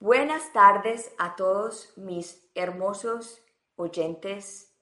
[0.00, 3.42] Buenas tardes a todos mis hermosos
[3.76, 4.74] oyentes.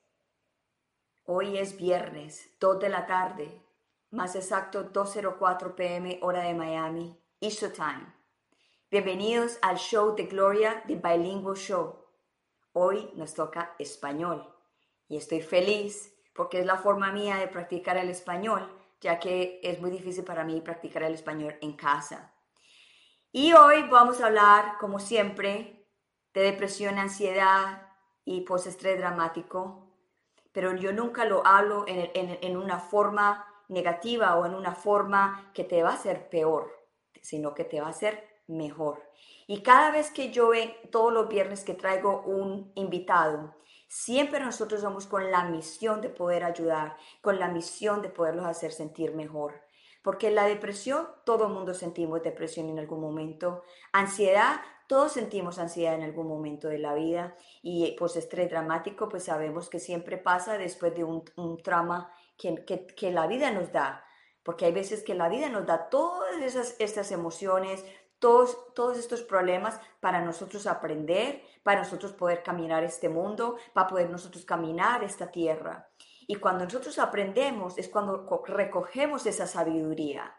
[1.25, 3.61] Hoy es viernes, 2 de la tarde,
[4.11, 8.15] más exacto 2.04 pm hora de Miami, Easter Time.
[8.89, 12.05] Bienvenidos al show de Gloria de Bilingual Show.
[12.73, 14.49] Hoy nos toca español
[15.09, 19.81] y estoy feliz porque es la forma mía de practicar el español, ya que es
[19.81, 22.33] muy difícil para mí practicar el español en casa.
[23.33, 25.87] Y hoy vamos a hablar, como siempre,
[26.33, 27.89] de depresión, ansiedad
[28.25, 29.91] y postestrés dramático,
[30.53, 35.83] pero yo nunca lo hablo en, una forma negativa o en una forma que te
[35.83, 36.73] va a hacer peor,
[37.23, 39.03] sino que te va a hacer mejor.
[39.47, 40.51] Y cada vez que yo,
[40.91, 43.55] todos los viernes que traigo un invitado,
[43.89, 48.73] siempre nosotros vamos con la misión de poder ayudar, con la misión de poderlos hacer
[48.73, 49.67] sentir mejor.
[50.03, 53.65] Porque la depresión, todo el mundo sentimos depresión en algún momento.
[53.93, 57.37] Ansiedad, todos sentimos ansiedad en algún momento de la vida.
[57.61, 61.25] Y pues estrés dramático, pues sabemos que siempre pasa después de un,
[61.63, 64.05] trauma que, que, la vida nos da.
[64.45, 67.85] Porque hay veces que la vida nos da todas esas, estas emociones,
[68.19, 74.11] todos, todos estos problemas para nosotros aprender, para nosotros poder caminar este mundo, para poder
[74.11, 75.89] nosotros caminar esta tierra.
[76.27, 80.35] Y cuando nosotros aprendemos es cuando recogemos esa sabiduría.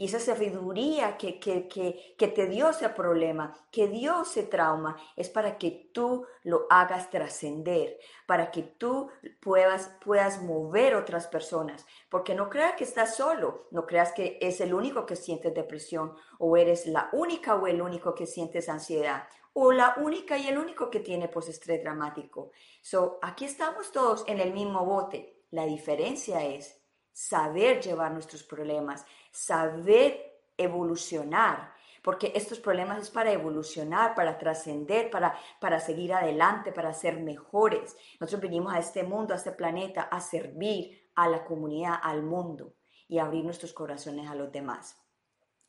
[0.00, 5.28] Y esa sabiduría que, que, que, te dio ese problema, que dio ese trauma, es
[5.28, 9.10] para que tú lo hagas trascender, para que tú
[9.42, 11.84] puedas, puedas mover otras personas.
[12.08, 16.14] Porque no creas que estás solo, no creas que es el único que siente depresión,
[16.38, 20.56] o eres la única o el único que sientes ansiedad, o la única y el
[20.56, 22.52] único que tiene postestrés dramático.
[22.80, 25.44] So, aquí estamos todos en el mismo bote.
[25.50, 26.79] La diferencia es
[27.20, 35.38] saber llevar nuestros problemas, saber evolucionar, porque estos problemas es para evolucionar, para trascender, para,
[35.60, 37.94] para seguir adelante, para ser mejores.
[38.18, 42.72] Nosotros venimos a este mundo, a este planeta, a servir a la comunidad, al mundo
[43.06, 44.96] y abrir nuestros corazones a los demás.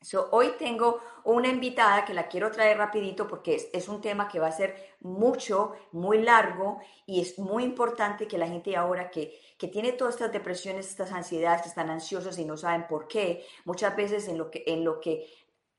[0.01, 4.27] So, hoy tengo una invitada que la quiero traer rapidito porque es, es, un tema
[4.27, 9.11] que va a ser mucho, muy largo y es muy importante que la gente ahora
[9.11, 13.07] que, que tiene todas estas depresiones, estas ansiedades, que están ansiosos y no saben por
[13.07, 15.29] qué, muchas veces en lo que, en lo que,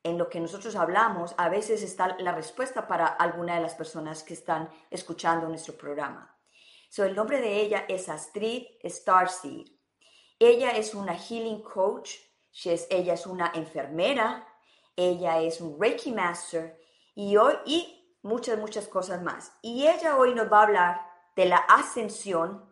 [0.04, 4.22] en lo que nosotros hablamos, a veces está la respuesta para alguna de las personas
[4.22, 6.32] que están escuchando nuestro programa.
[6.88, 9.66] So, el nombre de ella es Astrid Starseed.
[10.38, 12.18] Ella es una healing coach,
[12.90, 14.46] ella es una enfermera,
[14.96, 16.78] ella es un Reiki Master
[17.14, 19.52] y, hoy, y muchas, muchas cosas más.
[19.62, 21.00] Y ella hoy nos va a hablar
[21.36, 22.70] de la ascensión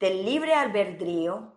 [0.00, 1.52] del libre albedrío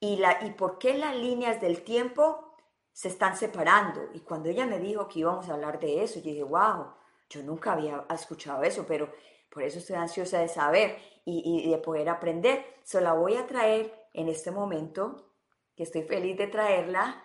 [0.00, 2.54] y, la, y por qué las líneas del tiempo
[2.92, 4.08] se están separando.
[4.14, 6.92] Y cuando ella me dijo que íbamos a hablar de eso, yo dije, wow,
[7.28, 9.12] yo nunca había escuchado eso, pero
[9.50, 12.64] por eso estoy ansiosa de saber y, de poder aprender.
[12.84, 15.34] Se la voy a traer en este momento,
[15.76, 17.22] que estoy feliz de traerla.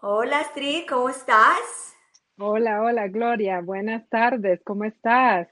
[0.00, 1.94] Hola Astrid, ¿cómo estás?
[2.38, 5.48] Hola, hola Gloria, buenas tardes, ¿cómo estás?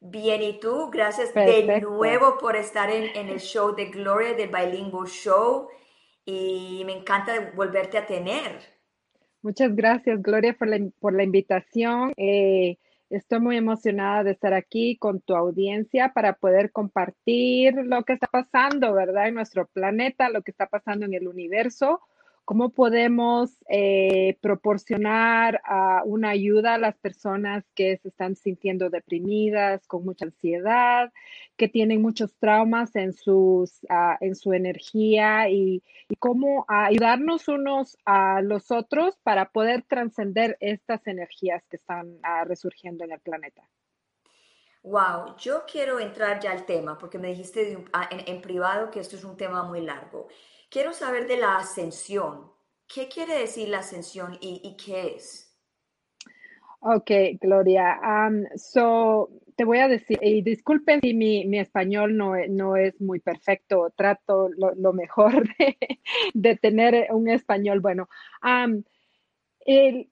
[0.00, 0.90] Bien, ¿y tú?
[0.90, 5.68] Gracias de nuevo por estar en, el show de Gloria del Bilingual Show
[6.24, 8.58] y me encanta volverte a tener.
[9.40, 12.12] Muchas gracias, Gloria, por la, por la invitación.
[12.16, 12.78] Eh,
[13.16, 18.26] estoy muy emocionada de estar aquí con tu audiencia para poder compartir lo que está
[18.26, 19.28] pasando, ¿verdad?
[19.28, 22.00] En nuestro planeta, lo que está pasando en el universo
[22.44, 29.86] ¿Cómo podemos eh, proporcionar ah, una ayuda a las personas que se están sintiendo deprimidas,
[29.86, 31.10] con mucha ansiedad,
[31.56, 35.82] que tienen muchos traumas en, sus, ah, en su energía y,
[36.18, 43.04] cómo ayudarnos unos a los otros para poder trascender estas energías que están ah, resurgiendo
[43.04, 43.62] en el planeta?
[44.82, 47.78] Wow, yo quiero entrar ya al tema porque me dijiste
[48.26, 50.28] en privado que esto es un tema muy largo.
[50.74, 52.50] Quiero saber de la ascensión.
[52.92, 55.56] ¿Qué quiere decir la ascensión y, qué es?
[56.80, 58.00] Ok, Gloria.
[58.56, 63.92] so, te voy a decir, y disculpen si mi, español no, no, es muy perfecto,
[63.96, 65.44] trato lo, mejor
[66.34, 68.08] de, tener un español bueno.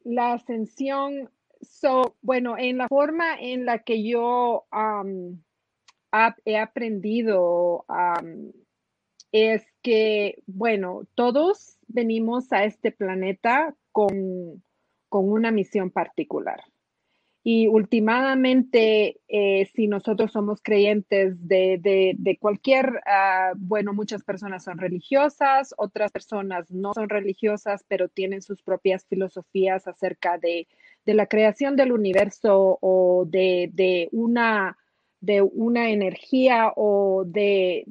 [0.05, 1.29] la ascensión,
[1.61, 4.67] so, bueno, en la forma en la que yo
[6.44, 7.85] he aprendido
[9.32, 14.62] es que, bueno, todos venimos a este planeta con,
[15.11, 16.62] una misión particular.
[17.44, 21.81] Y últimamente, eh, si nosotros somos creyentes de,
[22.17, 28.43] de, cualquier, ah, bueno, muchas personas son religiosas, otras personas no son religiosas, pero tienen
[28.43, 30.69] sus propias filosofías acerca de,
[31.05, 34.79] de la creación del universo o de, de, una,
[35.22, 37.84] de una energía o de,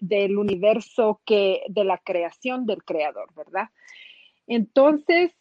[0.00, 3.68] del universo que, de la creación del creador, ¿verdad?
[4.46, 5.32] Entonces,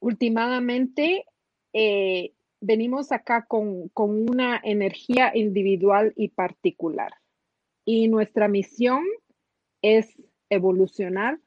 [0.00, 1.26] últimamente
[1.74, 7.12] eh, venimos acá con, una energía individual y particular.
[7.84, 9.04] Y nuestra misión
[9.82, 10.10] es
[10.48, 11.38] evolucionar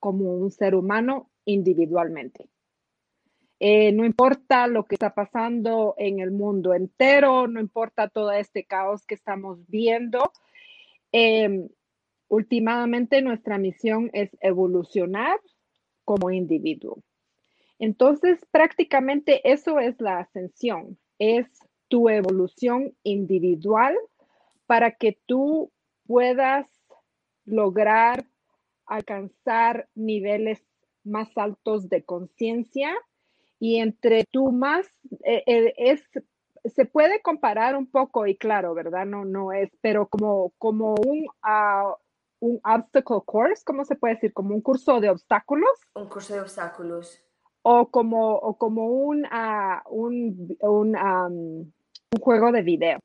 [0.00, 2.48] como un ser humano individualmente.
[3.60, 8.64] Eh, no importa lo que está pasando en el mundo entero, no importa todo este
[8.64, 10.32] caos que estamos viendo.
[11.10, 11.68] Em,
[12.28, 15.40] últimamente nuestra misión es evolucionar
[16.04, 17.02] como individuo.
[17.80, 21.46] Entonces, prácticamente eso es la ascensión, es
[21.88, 23.96] tu evolución individual
[24.66, 25.72] para que tú
[26.06, 26.66] puedas
[27.44, 28.26] lograr
[28.86, 30.62] alcanzar niveles
[31.04, 32.94] más altos de conciencia
[33.58, 34.86] y entre tú más
[35.24, 36.02] eh, eh, es
[36.64, 39.06] se puede comparar un poco y claro, ¿verdad?
[39.06, 41.94] No no es, pero como como un uh,
[42.40, 44.32] un obstacle course, ¿cómo se puede decir?
[44.32, 45.70] Como un curso de obstáculos.
[45.94, 47.22] Un curso de obstáculos
[47.70, 51.70] o como, o como un, uh, un, un, um,
[52.12, 52.98] un juego de video.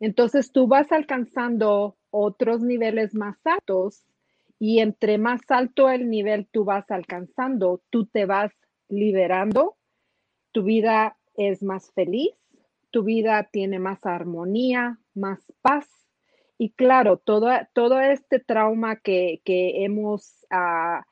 [0.00, 4.04] Entonces tú vas alcanzando otros niveles más altos
[4.58, 8.52] y entre más alto el nivel tú vas alcanzando, tú te vas
[8.88, 9.76] liberando,
[10.52, 12.34] tu vida es más feliz,
[12.90, 15.86] tu vida tiene más armonía, más paz.
[16.58, 21.02] Y claro, todo, todo este trauma que, que hemos uh,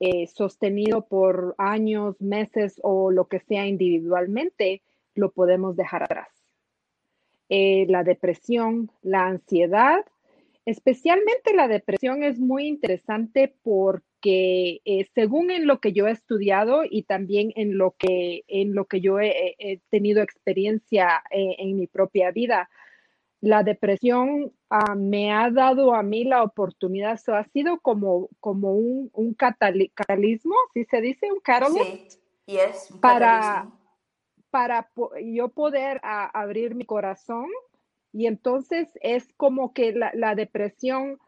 [0.00, 4.82] eh, sostenido por años, meses o lo que sea individualmente,
[5.14, 6.28] lo podemos dejar atrás.
[7.48, 10.04] Eh, la depresión, la ansiedad,
[10.64, 16.82] especialmente la depresión es muy interesante porque eh, según en lo que yo he estudiado
[16.88, 22.30] y también en lo que, en lo que yo he, tenido experiencia en mi propia
[22.30, 22.68] vida,
[23.40, 28.74] la depresión ah, me ha dado a mí la oportunidad, eso ha sido como, como
[28.74, 32.12] un, un catalismo, si se dice, un catalyst.
[32.12, 33.70] Sí, yes, para,
[34.50, 34.90] para
[35.22, 37.46] yo poder abrir mi corazón
[38.12, 41.18] y entonces es como que la, depresión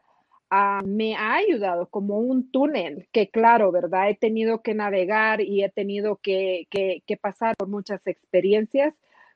[0.53, 4.09] ah, me ha ayudado como un túnel que claro, ¿verdad?
[4.09, 8.93] He tenido que navegar y he tenido que, que pasar por muchas experiencias,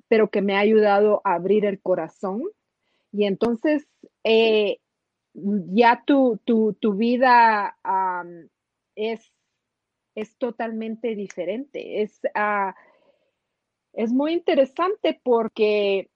[0.07, 2.43] pero que me ha ayudado a abrir el corazón
[3.11, 3.87] y entonces
[4.23, 4.79] eh,
[5.33, 7.77] ya tu, tu, vida
[8.95, 9.31] es,
[10.15, 12.01] es, totalmente diferente.
[12.01, 12.75] Es, ah,
[13.93, 16.09] es muy interesante porque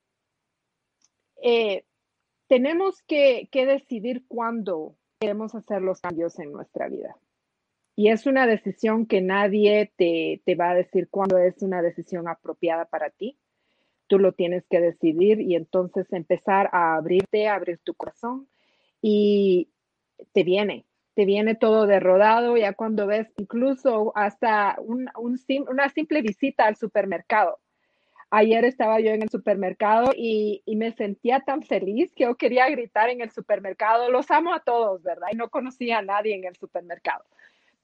[1.42, 1.86] eh,
[2.52, 7.16] tenemos que, decidir cuándo queremos hacer los cambios en nuestra vida.
[7.96, 12.84] Y es una decisión que nadie te, va a decir cuándo es una decisión apropiada
[12.84, 13.38] para ti
[14.08, 18.50] tú lo tienes que decidir y entonces empezar a abrirte, a abrir tu corazón
[19.02, 19.70] y
[20.34, 24.78] te viene, te viene todo de rodado ya cuando ves incluso hasta
[25.16, 27.61] una simple visita al supermercado.
[28.32, 32.70] Ayer estaba yo en el supermercado y, y, me sentía tan feliz que yo quería
[32.70, 35.28] gritar en el supermercado, los amo a todos, ¿verdad?
[35.32, 37.26] Y no conocía a nadie en el supermercado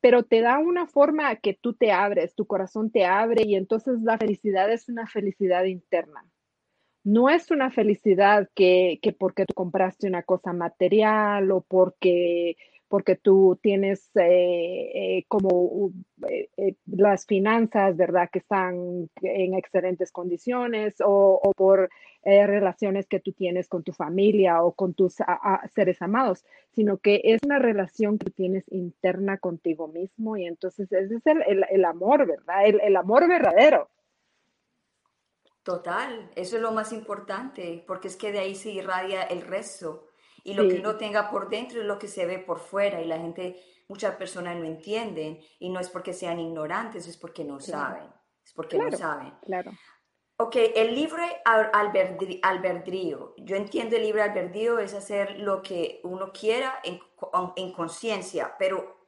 [0.02, 4.02] pero te da una forma que tú te abres, tu corazón te abre y entonces
[4.02, 6.26] la felicidad es una felicidad interna.
[7.04, 13.16] No es una felicidad que, que porque tú compraste una cosa material o porque porque
[13.16, 15.92] tú tienes eh, eh, como
[16.28, 21.90] eh, las finanzas, ¿verdad?, que están en excelentes condiciones o, por
[22.24, 25.16] relaciones que tú tienes con tu familia o con tus
[25.74, 31.16] seres amados, sino que es una relación que tienes interna contigo mismo y entonces ese
[31.16, 32.66] es el, amor, ¿verdad?
[32.66, 33.90] El, amor verdadero.
[35.64, 40.07] Total, eso es lo más importante, porque es que de ahí se irradia el resto.
[40.48, 43.06] Y lo que uno tenga por dentro es lo que se ve por fuera y
[43.06, 47.60] la gente, muchas personas no entienden y no es porque sean ignorantes, es porque no
[47.60, 48.06] saben,
[48.46, 49.34] es porque no saben.
[49.42, 49.72] Claro.
[50.38, 53.36] Ok, el libre albedrío.
[53.40, 57.02] Yo entiendo el libre albedrío es hacer lo que uno quiera en,
[57.58, 59.06] en conciencia, pero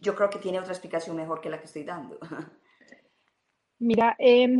[0.00, 2.18] yo creo que tiene otra explicación mejor que la que estoy dando.
[3.78, 4.58] Mira, eh,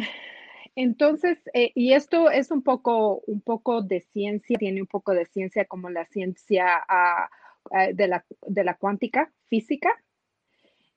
[0.81, 5.27] entonces, eh, y esto es un poco, un poco de ciencia, tiene un poco de
[5.27, 7.29] ciencia como la ciencia ah,
[7.73, 8.07] ah, de,
[8.65, 9.91] la, cuántica física.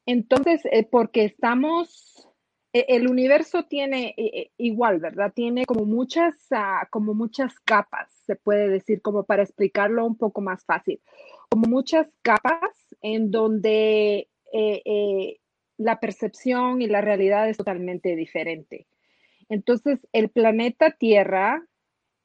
[0.06, 2.28] Entonces, eh, porque estamos
[2.74, 4.16] el universo tiene
[4.56, 5.34] igual, ¿verdad?
[5.36, 10.40] Tiene como muchas, ah, como muchas capas, se puede decir, como para explicarlo un poco
[10.40, 11.02] más fácil,
[11.50, 12.72] como muchas capas
[13.02, 15.40] en donde eh, eh,
[15.78, 18.86] la percepción y la realidad es totalmente diferente.
[19.52, 21.62] Entonces, el planeta Tierra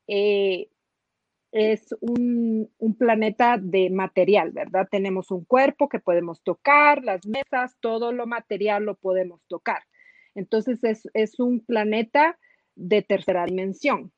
[0.06, 0.68] eh,
[1.50, 4.86] es un, planeta de material, ¿verdad?
[4.88, 9.82] Tenemos un cuerpo que podemos tocar, las mesas, todo lo material lo podemos tocar.
[10.36, 12.38] Entonces es, un planeta
[12.76, 14.12] de tercera dimensión.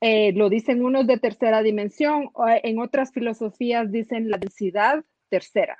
[0.00, 2.30] Eh, lo dicen unos de tercera dimensión,
[2.62, 5.76] en otras filosofías dicen la densidad tercera.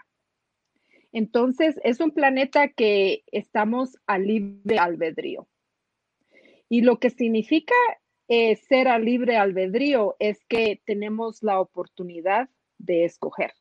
[1.12, 5.46] Entonces es un planeta que estamos a libre albedrío.
[6.73, 7.75] Y lo que significa
[8.29, 12.49] eh, ser a libre albedrío es que tenemos la oportunidad
[12.79, 13.52] de escoger.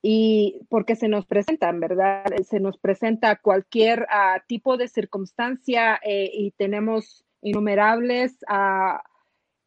[0.00, 2.24] Y porque se nos presentan, ¿verdad?
[2.48, 9.02] Se nos presenta cualquier ah, tipo de circunstancia eh, y tenemos innumerables ah,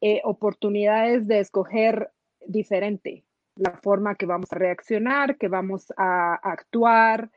[0.00, 2.10] eh, oportunidades de escoger
[2.48, 3.22] diferente
[3.54, 7.30] la forma que vamos a reaccionar, que vamos a, actuar,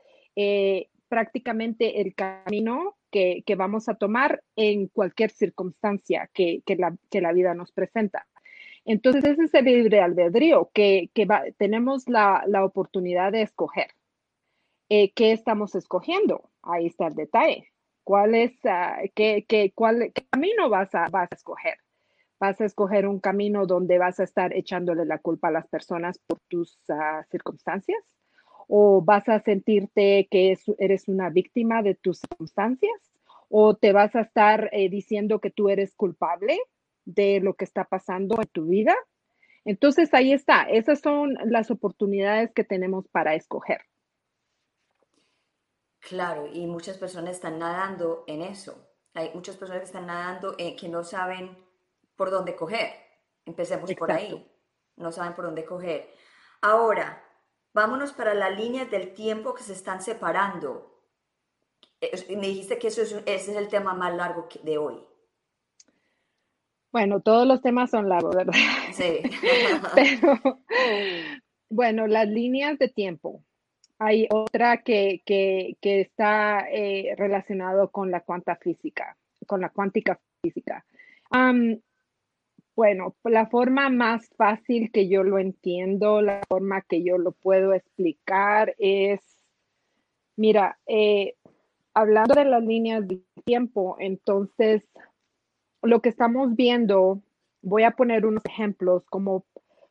[1.07, 8.27] prácticamente el camino que, vamos a tomar en cualquier circunstancia que, la, vida nos presenta.
[8.85, 11.09] Entonces, ese es el libre albedrío, que,
[11.57, 13.91] tenemos la, oportunidad de escoger.
[14.89, 16.49] Eh, ¿Qué estamos escogiendo?
[16.63, 17.67] Ahí está el detalle.
[18.03, 21.77] ¿Cuál es, ah, qué, cuál, camino vas a, vas a escoger?
[22.39, 26.17] ¿Vas a escoger un camino donde vas a estar echándole la culpa a las personas
[26.19, 28.18] por tus ah, circunstancias?
[28.71, 32.93] O vas a sentirte que eres una víctima de tus circunstancias
[33.49, 36.59] o te vas a estar eh, diciendo que tú eres culpable
[37.03, 38.95] de lo que está pasando en tu vida.
[39.65, 43.81] Entonces ahí está, esas son las oportunidades que tenemos para escoger.
[45.99, 48.87] Claro, y muchas personas están nadando en eso.
[49.15, 51.57] Hay muchas personas que están nadando eh, que no saben
[52.15, 52.91] por dónde coger.
[53.45, 54.47] Empecemos por ahí.
[54.95, 56.07] No saben por dónde coger.
[56.61, 57.28] Ahora,
[57.79, 61.01] Vámonos para las líneas del tiempo que se están separando.
[62.27, 64.95] Me dijiste que eso es, ese es el tema más largo de hoy.
[66.91, 68.51] Bueno, todos los temas son largos, ¿verdad?
[68.91, 69.21] Sí.
[69.95, 70.59] Pero,
[71.69, 73.45] bueno, las líneas de tiempo.
[73.97, 75.23] Hay otra que,
[75.81, 79.15] está eh, relacionado con la cuanta física,
[79.47, 80.85] con la cuántica física.
[82.79, 87.73] Bueno, la forma más fácil que yo lo entiendo, la forma que yo lo puedo
[87.73, 89.19] explicar es,
[90.37, 91.35] mira, eh,
[91.93, 94.81] hablando de las líneas de tiempo, entonces
[95.81, 97.21] lo que estamos viendo,
[97.61, 99.43] voy a poner unos ejemplos, como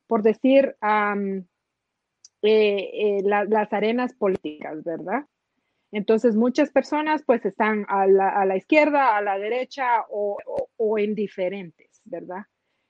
[0.06, 1.44] por decir eh,
[2.42, 5.26] eh, las arenas políticas, ¿verdad?
[5.92, 12.46] Entonces, muchas personas pues están a la, izquierda, a la derecha o indiferentes, ¿verdad?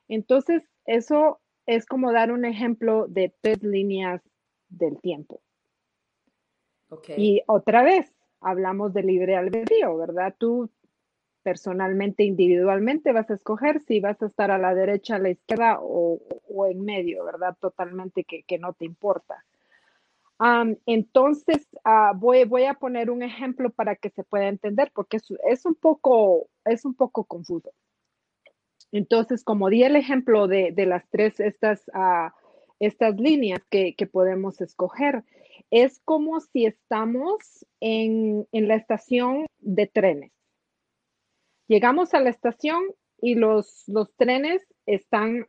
[0.08, 4.22] Entonces, eso es como dar un ejemplo de tres líneas
[4.68, 5.40] del tiempo.
[7.16, 8.10] Y otra vez,
[8.40, 10.34] hablamos de libre albedrío, ¿verdad?
[10.38, 10.70] Tú
[11.42, 15.78] personalmente, individualmente vas a escoger si vas a estar a la derecha, a la izquierda
[15.80, 16.20] o,
[16.66, 17.56] en medio, ¿verdad?
[17.60, 19.44] Totalmente que, no te importa.
[20.86, 25.64] entonces, ah, voy, voy, a poner un ejemplo para que se pueda entender, porque es,
[25.64, 27.72] un, poco, es un poco confuso.
[28.92, 32.34] Entonces, como di el ejemplo de, las tres, estas, ah,
[32.80, 35.24] estas líneas que, podemos escoger,
[35.70, 40.32] es como si estamos en, la estación de trenes.
[41.66, 42.82] Llegamos a la estación
[43.20, 45.46] y los, los trenes están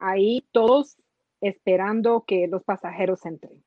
[0.00, 0.96] ahí todos
[1.40, 3.62] esperando que los pasajeros entren.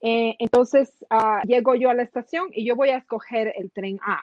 [0.00, 3.98] Eh, entonces, ah, llego yo a la estación y yo voy a escoger el tren
[4.02, 4.22] A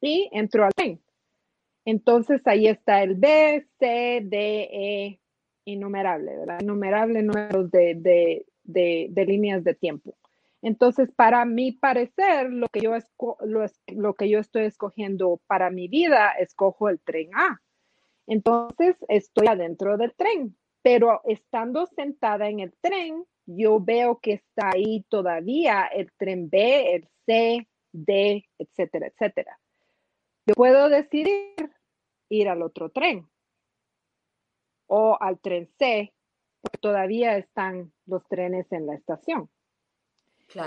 [0.00, 1.02] y entro al tren.
[1.84, 5.20] Entonces ahí está el B, C, D, E,
[5.64, 6.60] innumerable, ¿verdad?
[6.60, 8.44] Innumerable números de,
[9.14, 10.16] líneas de tiempo.
[10.62, 12.92] Entonces, para mi parecer, lo que, yo
[13.88, 17.60] lo, que yo estoy escogiendo para mi vida, escojo el tren A.
[18.28, 24.70] Entonces, estoy adentro del tren, pero estando sentada en el tren, yo veo que está
[24.72, 29.58] ahí todavía el tren B, el C, D, etcétera, etcétera.
[30.46, 31.72] Yo puedo decidir
[32.28, 33.28] ir al otro tren
[34.86, 36.12] o al tren C,
[36.60, 39.48] porque todavía están los trenes en la estación.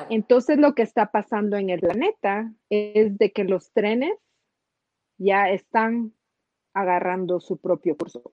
[0.09, 4.17] Entonces lo que está pasando en el planeta es de que los trenes
[5.17, 6.13] ya están
[6.73, 8.23] agarrando su propio curso.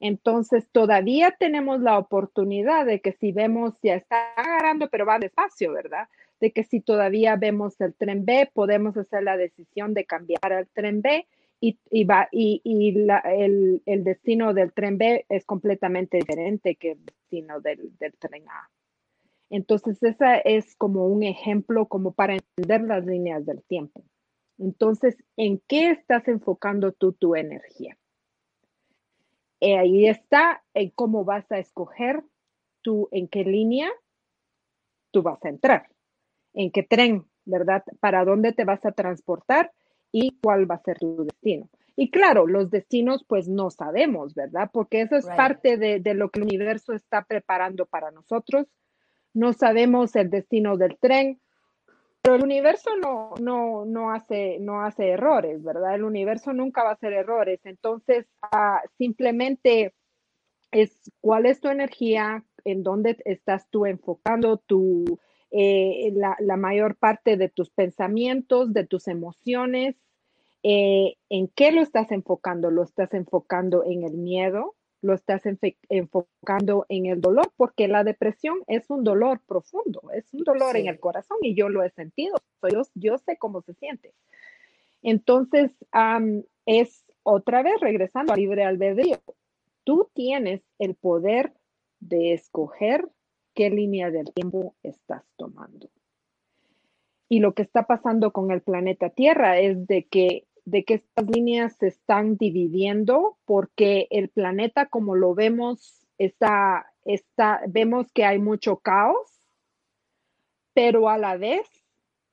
[0.00, 5.72] Entonces todavía tenemos la oportunidad de que si vemos ya está agarrando, pero va despacio,
[5.72, 6.08] ¿verdad?
[6.40, 10.68] De que si todavía vemos el tren B, podemos hacer la decisión de cambiar al
[10.68, 11.26] tren B
[11.60, 17.96] y, va, y, el, destino del tren B es completamente diferente que el destino del,
[17.98, 18.70] del tren A.
[19.48, 24.04] Entonces, esa es como un ejemplo como para entender las líneas del tiempo.
[24.58, 27.96] Entonces, ¿en qué estás enfocando tú tu energía?
[29.60, 32.22] Eh, ahí está en cómo vas a escoger
[32.82, 33.90] tú, en qué línea
[35.10, 35.88] tú vas a entrar,
[36.56, 37.84] en qué tren, ¿verdad?
[38.00, 39.70] Para dónde te vas a transportar
[40.10, 41.68] y cuál va a ser tu destino.
[41.94, 44.70] Y claro, los destinos pues no sabemos, ¿verdad?
[44.72, 48.66] Porque eso es parte de, de, lo que el universo está preparando para nosotros.
[49.32, 51.40] No sabemos el destino del tren,
[52.22, 55.94] pero el universo no, no, no, hace, no hace errores, ¿verdad?
[55.94, 57.60] El universo nunca va a hacer errores.
[57.64, 59.94] Entonces, ah, simplemente
[60.70, 67.36] es cuál es tu energía, en dónde estás tú enfocando tu, eh, la, mayor parte
[67.36, 69.96] de tus pensamientos, de tus emociones,
[70.62, 72.70] eh, en qué lo estás enfocando.
[72.70, 74.74] ¿Lo estás enfocando en el miedo?
[75.02, 75.42] lo estás
[75.88, 80.88] enfocando en el dolor, porque la depresión es un dolor profundo, es un dolor en
[80.88, 82.36] el corazón y yo lo he sentido,
[82.72, 84.14] yo, yo sé cómo se siente.
[85.02, 85.70] Entonces,
[86.64, 89.18] es otra vez regresando al libre albedrío.
[89.84, 91.52] Tú tienes el poder
[92.00, 93.08] de escoger
[93.56, 95.88] qué línea del tiempo estás tomando.
[97.28, 101.26] Y lo que está pasando con el planeta Tierra es de que de que estas
[101.30, 108.40] líneas se están dividiendo porque el planeta, como lo vemos, está, está, vemos que hay
[108.40, 109.48] mucho caos,
[110.74, 111.68] pero a la vez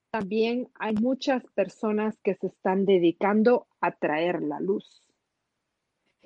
[0.10, 5.08] también hay muchas personas que se están dedicando a traer la luz.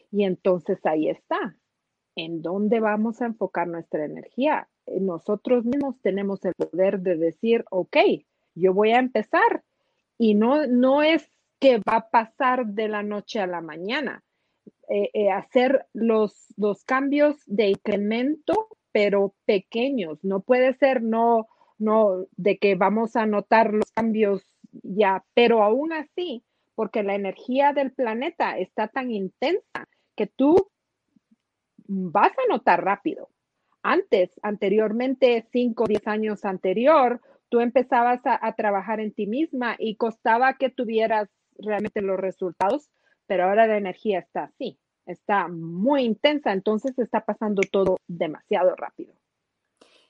[0.09, 1.57] Y entonces ahí está.
[2.15, 4.69] ¿En dónde vamos a enfocar nuestra energía?
[4.99, 7.97] Nosotros mismos tenemos el poder de decir, ok,
[8.55, 9.63] yo voy a empezar.
[10.17, 11.29] Y no, no es
[11.59, 14.23] que va a pasar de la noche a la mañana.
[14.89, 20.23] Eh, eh, hacer los, los cambios de incremento, pero pequeños.
[20.23, 24.43] No puede ser no, no de que vamos a notar los cambios
[24.83, 26.43] ya, pero aún así,
[26.75, 30.69] porque la energía del planeta está tan intensa que tú
[31.87, 33.29] vas a notar rápido.
[33.83, 39.95] Antes, anteriormente, 5 o 10 años anterior, tú empezabas a, trabajar en ti misma y
[39.95, 42.89] costaba que tuvieras realmente los resultados,
[43.25, 49.13] pero ahora la energía está así, está muy intensa, entonces está pasando todo demasiado rápido.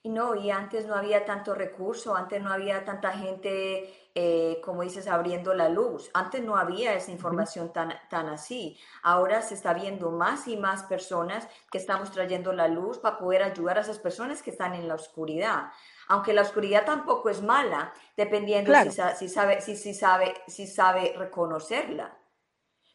[0.07, 4.83] Y no, y antes no había tanto recurso, antes no había tanta gente, eh, como
[4.83, 6.09] dices, abriendo la luz.
[6.13, 8.79] Antes no había esa información tan, tan así.
[9.03, 13.43] Ahora se está viendo más y más personas que estamos trayendo la luz para poder
[13.43, 15.71] ayudar a esas personas que están en la oscuridad
[16.09, 18.71] aunque la oscuridad tampoco es mala, dependiendo
[19.17, 22.17] si, sabe, si, si, sabe, si sabe reconocerla.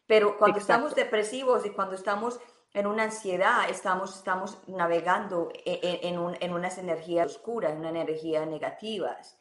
[0.07, 2.39] Pero cuando estamos depresivos y cuando estamos
[2.73, 7.79] en una ansiedad, estamos, estamos navegando e, e, en, en, en unas energías oscuras, en
[7.79, 9.37] unas energías negativas.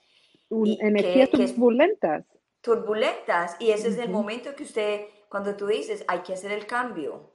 [0.51, 2.25] energías turbulentas.
[2.61, 3.57] turbulentas.
[3.59, 7.33] Y ese es el momento que usted, cuando tú dices, hay que hacer el cambio.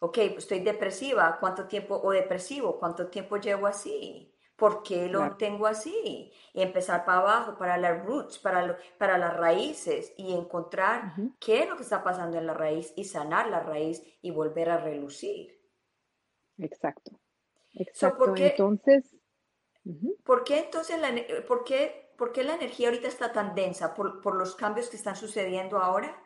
[0.00, 1.98] Ok, estoy depresiva, ¿cuánto tiempo?
[2.04, 4.32] O depresivo, ¿cuánto tiempo llevo así?
[4.58, 6.32] ¿Por qué lo tengo así?
[6.52, 11.68] Y empezar para abajo, para las roots, para, para las raíces y encontrar qué es
[11.68, 15.56] lo que está pasando en la raíz y sanar la raíz y volver a relucir.
[16.58, 17.20] Exacto.
[17.74, 18.34] Exacto.
[18.36, 19.14] entonces.
[20.24, 21.14] ¿Por qué entonces la,
[21.46, 23.94] por qué, por qué la energía ahorita está tan densa?
[23.94, 26.20] ¿Por, ¿Por, los cambios que están sucediendo ahora?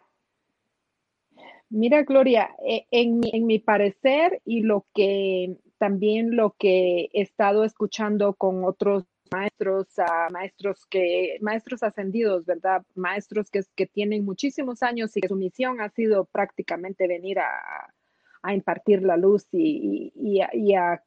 [1.68, 7.64] Mira, Gloria, e, en en mi parecer y lo que también lo que he estado
[7.64, 9.88] escuchando con otros maestros,
[10.30, 12.84] maestros que, maestros ascendidos, ¿verdad?
[12.94, 19.02] Maestros que, tienen muchísimos años y que su misión ha sido prácticamente venir a, impartir
[19.02, 21.02] la luz y, a,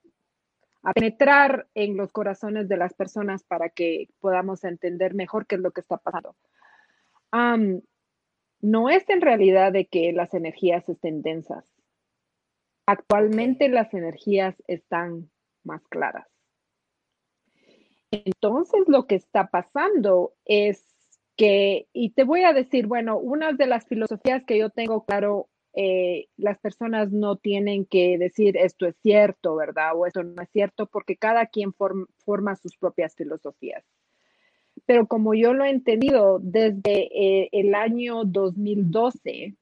[0.93, 5.71] penetrar en los corazones de las personas para que podamos entender mejor qué es lo
[5.71, 6.35] que está pasando.
[8.59, 11.63] no es en realidad de que las energías estén densas.
[12.86, 15.30] Actualmente las energías están
[15.63, 16.28] más claras.
[18.12, 20.86] Entonces lo que está pasando es
[21.36, 25.50] que, y te voy a decir, bueno, una de las filosofías que yo tengo claro,
[25.74, 29.91] eh, las personas no tienen que decir esto es cierto, ¿verdad?
[29.95, 33.84] O esto no es cierto, porque cada quien forma sus propias filosofías.
[34.86, 39.56] Pero como yo lo he entendido desde eh, el año 2012,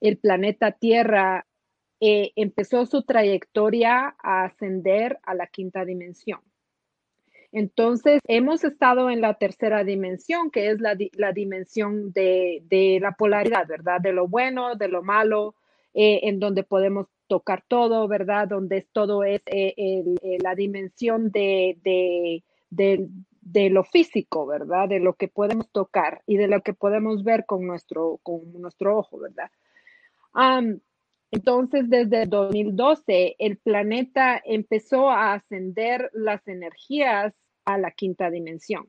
[0.00, 1.46] el planeta Tierra
[2.00, 6.40] eh, empezó su trayectoria a ascender a la quinta dimensión.
[7.52, 10.94] Entonces, hemos estado en la tercera dimensión, que es la,
[11.32, 13.98] dimensión de, la polaridad, ¿verdad?
[14.00, 15.54] De lo bueno, de lo malo,
[15.94, 18.48] eh, en donde podemos tocar todo, ¿verdad?
[18.48, 21.78] Donde todo es eh, eh, la dimensión de,
[22.70, 24.90] de, lo físico, ¿verdad?
[24.90, 28.98] De lo que podemos tocar y de lo que podemos ver con nuestro, con nuestro
[28.98, 29.50] ojo, ¿verdad?
[31.30, 37.34] Entonces, desde 2012, el planeta empezó a ascender las energías
[37.64, 38.86] a la quinta dimensión.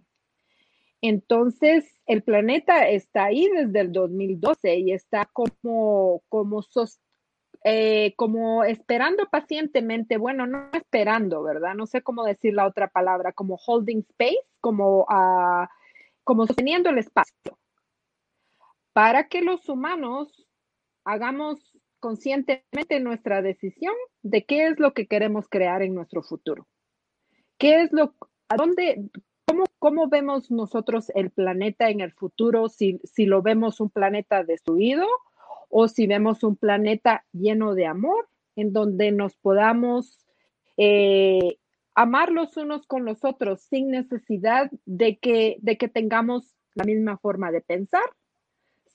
[1.02, 6.64] Entonces, el planeta está ahí desde el 2012 y está como, como,
[7.64, 11.76] eh, como esperando pacientemente, bueno, no esperando, ¿verdad?
[11.76, 15.68] No sé cómo decir la otra palabra, como holding space, como, uh,
[16.24, 17.60] como sosteniendo el espacio,
[18.94, 20.48] para que los humanos
[21.04, 21.77] hagamos
[22.08, 23.94] conscientemente nuestra decisión
[24.24, 26.66] de qué es lo que queremos crear en nuestro futuro.
[27.58, 28.14] ¿Qué es lo,
[28.48, 29.10] a dónde,
[29.46, 32.70] cómo, cómo vemos nosotros el planeta en el futuro?
[32.70, 35.06] Si, si lo vemos un planeta destruido
[35.68, 40.26] o si vemos un planeta lleno de amor, en donde nos podamos
[40.78, 41.58] eh,
[41.94, 47.18] amar los unos con los otros sin necesidad de que, de que tengamos la misma
[47.18, 48.06] forma de pensar,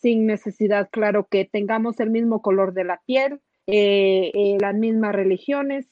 [0.02, 5.14] sin necesidad, claro, que tengamos el mismo color de la piel, eh, eh, las mismas
[5.14, 5.86] religiones,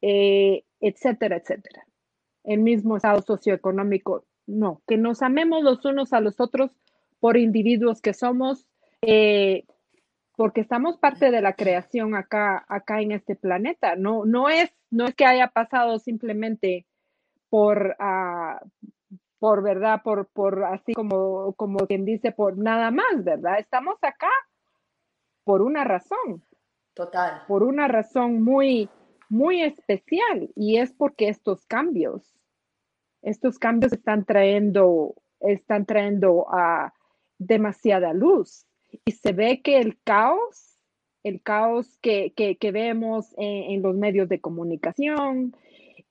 [0.00, 1.86] eh, etcétera, etcétera.
[2.42, 6.70] El mismo estado socioeconómico, no, que nos amemos los unos a los otros
[7.20, 8.66] por individuos que somos,
[10.36, 13.94] porque estamos parte de la creación acá, acá en este planeta.
[13.94, 16.86] No, no es, no es que haya pasado simplemente
[17.50, 18.60] por, ah,
[19.44, 23.58] por verdad, por, por así como, como quien dice, por nada más, ¿verdad?
[23.58, 24.30] Estamos acá
[25.44, 26.42] por una razón.
[26.94, 27.42] Total.
[27.46, 28.88] Por una razón muy,
[29.28, 32.34] muy especial y es porque estos cambios,
[33.20, 36.94] estos cambios están trayendo, están trayendo a
[37.36, 38.64] demasiada luz
[39.04, 40.78] y se ve que el caos,
[41.22, 42.32] el caos que,
[42.72, 45.54] vemos en, los medios de comunicación,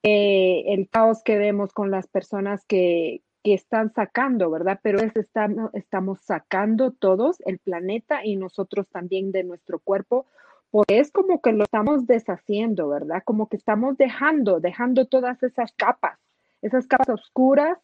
[0.04, 4.80] eh, el caos que vemos con las personas que, están sacando, ¿verdad?
[4.82, 10.28] Pero es, estamos, estamos sacando todos el planeta y nosotros también de nuestro cuerpo,
[10.72, 13.22] porque es como que lo estamos deshaciendo, ¿verdad?
[13.26, 16.18] Como que estamos dejando, dejando todas esas capas,
[16.62, 17.78] esas capas oscuras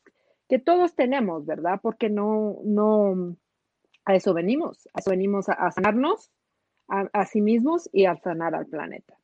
[0.48, 1.82] que todos tenemos, ¿verdad?
[1.82, 3.36] Porque no, no,
[4.06, 6.32] a eso venimos, a eso venimos a, sanarnos
[6.88, 9.20] a sí mismos y a sanar al planeta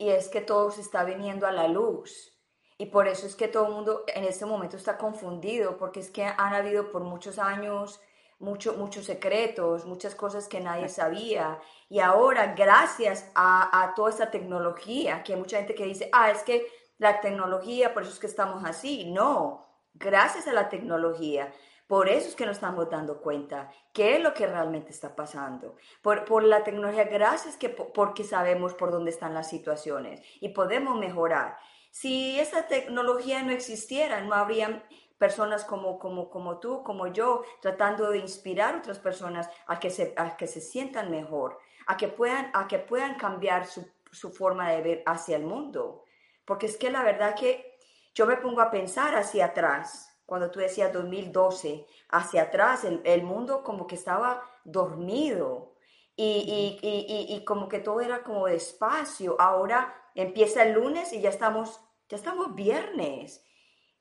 [0.00, 2.32] y es que todo se está viniendo a la luz.
[2.78, 6.08] Y por eso es que todo el mundo en este momento está confundido, porque es
[6.08, 8.00] que han habido por muchos años
[8.38, 11.60] mucho, muchos secretos, muchas cosas que nadie sabía.
[11.90, 16.30] Y ahora, gracias a, a toda esta tecnología, que hay mucha gente que dice, ah,
[16.30, 19.12] es que la tecnología, por eso es que estamos así.
[19.12, 21.52] No, gracias a la tecnología
[21.90, 25.74] por eso es que nos estamos dando cuenta qué es lo que realmente está pasando.
[26.02, 30.96] Por, por la tecnología, gracias que porque sabemos por dónde están las situaciones y podemos
[30.96, 31.56] mejorar.
[31.90, 34.84] Si esa tecnología no existiera, no habrían
[35.18, 39.90] personas como, como, como tú, como yo, tratando de inspirar a otras personas a que
[39.90, 44.30] se, a que se sientan mejor, a que puedan, a que puedan cambiar su, su
[44.30, 46.04] forma de ver hacia el mundo.
[46.44, 47.80] Porque es que la verdad que
[48.14, 53.64] yo me pongo a pensar hacia atrás cuando tú decías 2012, hacia atrás, el, mundo
[53.64, 55.74] como que estaba dormido
[56.14, 59.34] y, y, y, como que todo era como despacio.
[59.40, 63.44] Ahora empieza el lunes y ya estamos, ya estamos viernes.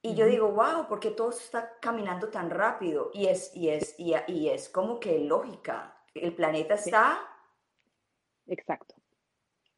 [0.03, 3.09] Y yo digo, wow, porque todo está caminando tan rápido.
[3.11, 5.99] Y es, y es, y, y es como que lógica.
[6.13, 7.27] El planeta está...
[8.45, 8.93] Exacto.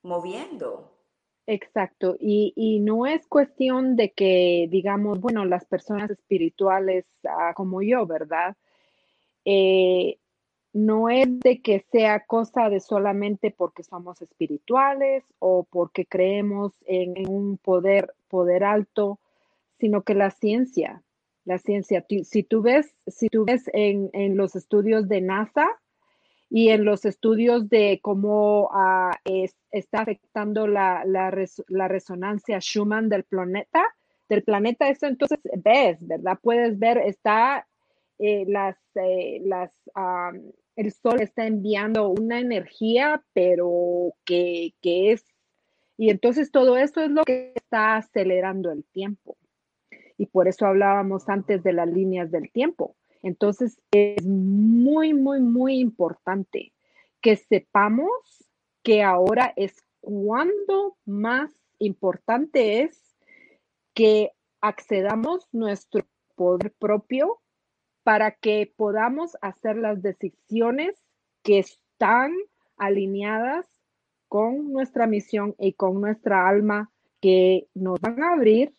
[0.01, 1.00] Moviendo.
[1.47, 8.05] Exacto, y, no es cuestión de que, digamos, bueno, las personas espirituales ah, como yo,
[8.05, 8.55] ¿verdad?
[9.43, 10.19] Eh,
[10.73, 17.27] no es de que sea cosa de solamente porque somos espirituales o porque creemos en,
[17.27, 19.19] un poder, poder alto,
[19.79, 21.03] sino que la ciencia,
[21.43, 25.80] la ciencia, si tú ves, si tú ves en, en los estudios de NASA,
[26.53, 29.17] y en los estudios de cómo ah,
[29.71, 33.85] está afectando la, resonancia Schumann del planeta,
[34.27, 36.37] del planeta, eso entonces ves, ¿verdad?
[36.41, 37.65] Puedes ver, está
[38.19, 39.71] eh, las, las,
[40.75, 45.23] el sol está enviando una energía, pero que, que es,
[45.95, 49.37] y entonces todo eso es lo que está acelerando el tiempo.
[50.17, 55.79] Y por eso hablábamos antes de las líneas del tiempo entonces, es muy, muy, muy
[55.79, 56.73] importante
[57.21, 58.09] que sepamos
[58.83, 63.15] que ahora es cuando más importante es
[63.93, 66.03] que accedamos nuestro
[66.35, 67.39] poder propio
[68.03, 70.95] para que podamos hacer las decisiones
[71.43, 72.33] que están
[72.77, 73.67] alineadas
[74.27, 78.73] con nuestra misión y con nuestra alma que nos van a abrir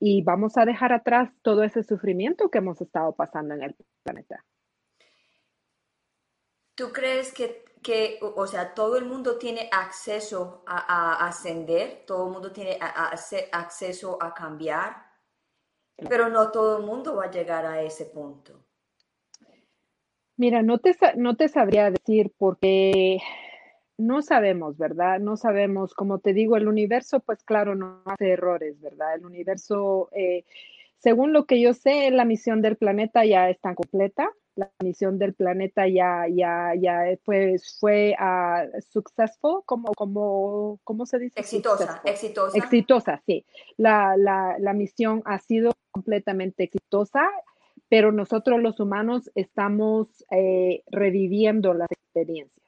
[0.00, 4.44] y vamos a dejar atrás todo ese sufrimiento que hemos estado pasando en el planeta.
[6.74, 12.32] ¿Tú crees que, que o sea, todo el mundo tiene acceso a, ascender, todo el
[12.32, 14.96] mundo tiene acceso a cambiar,
[16.08, 18.64] pero no todo el mundo va a llegar a ese punto?
[20.38, 23.18] Mira, no te, no te sabría decir porque
[24.00, 25.20] no sabemos, ¿verdad?
[25.20, 29.14] No sabemos, como te digo, el universo, pues claro, no hace errores, ¿verdad?
[29.14, 30.44] El universo, eh,
[30.98, 34.30] según lo que yo sé, la misión del planeta ya está completa.
[34.56, 41.18] La misión del planeta ya, ya, ya fue, fue uh, successful, como, como, ¿cómo se
[41.18, 41.38] dice?
[41.40, 42.58] Exitosa, exitosa.
[42.58, 43.46] Exitosa, sí.
[43.76, 47.30] La, la, la misión ha sido completamente exitosa
[47.90, 52.60] pero nosotros los humanos estamos eh, reviviendo las experiencias.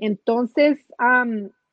[0.00, 0.78] Entonces,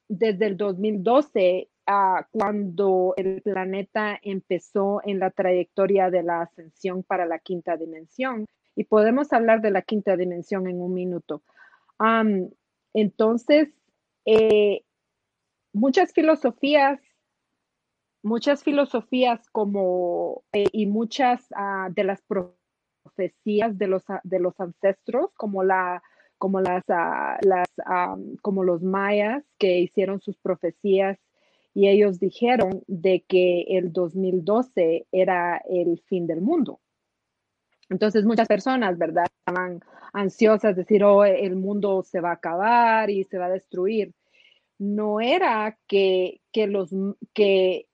[0.10, 7.26] desde el 2012, ah, cuando el planeta empezó en la trayectoria de la ascensión para
[7.26, 11.42] la quinta dimensión, y podemos hablar de la quinta dimensión en un minuto.
[12.94, 13.70] entonces,
[14.26, 14.84] eh,
[15.74, 17.00] muchas filosofías,
[18.22, 25.34] muchas filosofías como, eh, y muchas ah, de las profecías de los, de los ancestros,
[25.36, 26.04] como la
[26.38, 27.68] como las, ah, las
[28.42, 31.20] como los mayas que hicieron sus profecías
[31.74, 36.80] y ellos dijeron de que el 2012 era el fin del mundo.
[37.90, 39.26] Entonces muchas personas, ¿verdad?
[39.26, 43.52] Estaban ansiosas, de decir, oh, el mundo se va a acabar y se va a
[43.52, 44.14] destruir.
[44.80, 46.90] No era que, que los,
[47.34, 47.88] que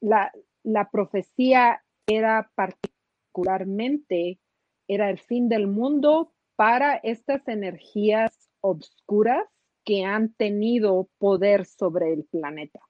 [0.00, 0.30] la,
[0.62, 4.38] la profecía era particularmente,
[4.86, 9.48] era el fin del mundo para estas energías obscuras
[9.82, 12.80] que han tenido poder sobre el planeta.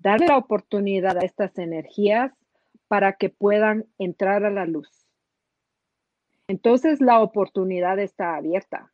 [0.00, 2.32] Darle la oportunidad a estas energías
[2.88, 5.06] para que puedan entrar a la luz.
[6.48, 8.92] Entonces la oportunidad está abierta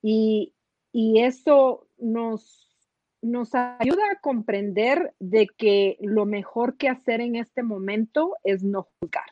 [0.00, 0.54] y,
[0.92, 2.70] eso nos,
[3.20, 8.86] nos ayuda a comprender de que lo mejor que hacer en este momento es no
[9.00, 9.26] juzgar.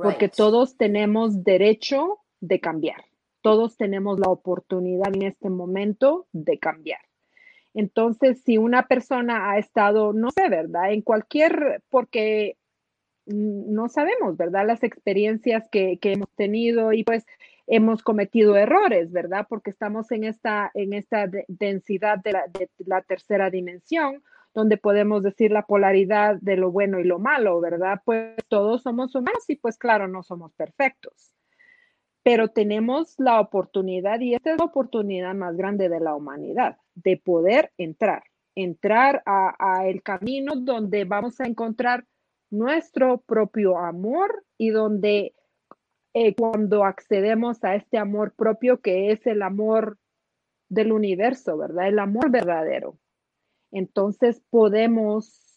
[0.00, 3.04] Porque todos tenemos derecho de cambiar.
[3.40, 7.00] Todos tenemos la oportunidad en este momento de cambiar.
[7.72, 10.92] Entonces, si una persona ha estado, no sé, ¿verdad?
[10.92, 12.58] En cualquier, porque
[13.24, 14.66] no sabemos, ¿verdad?
[14.66, 17.24] Las experiencias que, hemos tenido y pues
[17.68, 19.46] hemos cometido errores, ¿verdad?
[19.48, 25.22] Porque estamos en esta, en esta densidad de la, de la tercera dimensión, donde podemos
[25.22, 28.00] decir la polaridad de lo bueno y lo malo, ¿verdad?
[28.04, 31.32] Pues todos somos humanos y pues claro, no somos perfectos
[32.22, 37.16] pero tenemos la oportunidad, y esta es la oportunidad más grande de la humanidad, de
[37.16, 38.22] poder entrar,
[38.54, 42.06] entrar a, el camino donde vamos a encontrar
[42.50, 45.34] nuestro propio amor y donde
[46.14, 49.98] eh, cuando accedemos a este amor propio que es el amor
[50.68, 51.88] del universo, ¿verdad?
[51.88, 52.98] El amor verdadero.
[53.70, 55.51] Entonces podemos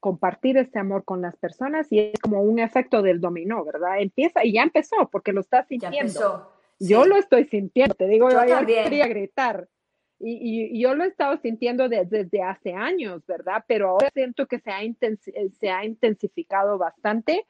[0.00, 4.00] compartir este amor con las personas y es como un efecto del dominó, ¿verdad?
[4.00, 6.52] Empieza y ya empezó porque lo estás sintiendo.
[6.80, 9.68] Yo lo estoy sintiendo, te digo, yo, quería gritar.
[10.20, 13.64] Y, yo lo he estado sintiendo desde hace años, ¿verdad?
[13.66, 14.80] Pero ahora siento que se ha,
[15.60, 17.46] se ha intensificado bastante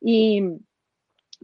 [0.00, 0.42] y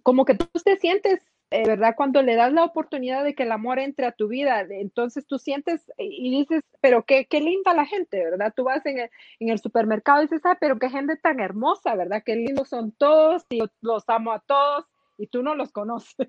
[0.03, 1.21] como que tú te sientes
[1.55, 1.95] eh, ¿verdad?
[1.97, 5.39] Cuando le das la oportunidad de que el amor entre a tu vida, entonces tú
[5.39, 8.53] sientes y dices, pero qué, qué linda la gente, ¿verdad?
[8.57, 11.95] Tú vas en el, en el supermercado y dices, ah, pero qué gente tan hermosa,
[11.95, 12.25] ¿verdad?
[12.27, 14.87] Qué lindos son todos y los amo a todos
[15.17, 16.29] y tú no los conoces.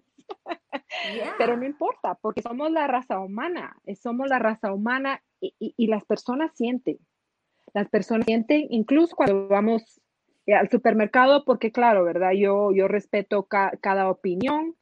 [1.40, 5.88] Pero no importa, porque somos la raza humana, eh, somos la raza humana y, y,
[5.88, 7.00] las personas sienten.
[7.74, 10.02] Las personas sienten, incluso cuando vamos
[10.46, 12.34] eh, al supermercado, porque claro, ¿verdad?
[12.34, 14.76] Yo, yo respeto cada opinión,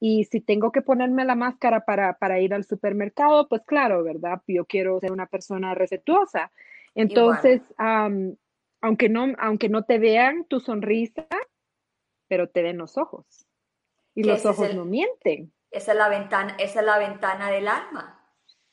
[0.00, 4.40] y si tengo que ponerme la máscara para, ir al supermercado, pues claro, ¿verdad?
[4.48, 6.50] Yo quiero ser una persona respetuosa.
[6.94, 11.26] Entonces, aunque, no, aunque no te vean tu sonrisa,
[12.28, 13.46] pero te ven los ojos.
[14.14, 15.52] Y los ojos no mienten.
[15.70, 18.24] Esa es, la ventana, esa es la ventana del alma.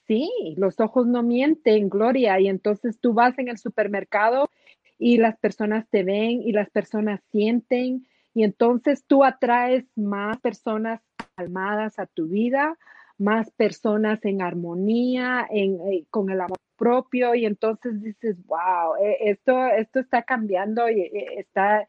[0.08, 2.40] Sí, los ojos no mienten, Gloria.
[2.40, 4.50] Y entonces tú vas en el supermercado
[4.98, 11.02] y las personas te ven y las personas sienten y entonces tú atraes más personas
[11.38, 12.78] calmadas a tu vida,
[13.18, 19.30] más personas en armonía, en, eh, con el amor propio y entonces dices, wow, e,
[19.30, 21.88] esto, esto está cambiando y e, está,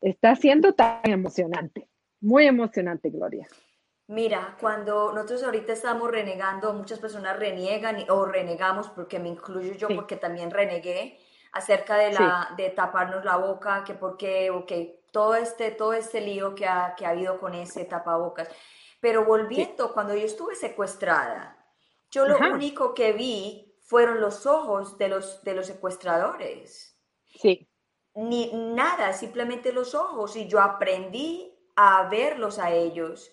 [0.00, 1.88] está siendo tan emocionante,
[2.20, 3.46] muy emocionante, Gloria.
[4.06, 9.88] Mira, cuando nosotros ahorita estamos renegando, muchas personas reniegan o renegamos, porque me incluyo yo,
[9.94, 11.18] porque también renegué
[11.52, 14.72] acerca de, la, de taparnos la boca, que porque, ok,
[15.10, 18.48] todo este, todo este lío que ha, que ha habido con ese tapabocas.
[19.00, 21.56] Pero volviendo, cuando yo estuve secuestrada,
[22.10, 26.98] yo lo único que vi fueron los ojos de los, de los secuestradores.
[27.26, 27.68] Sí.
[28.14, 30.36] Ni nada, simplemente los ojos.
[30.36, 33.30] Y yo aprendí a verlos a ellos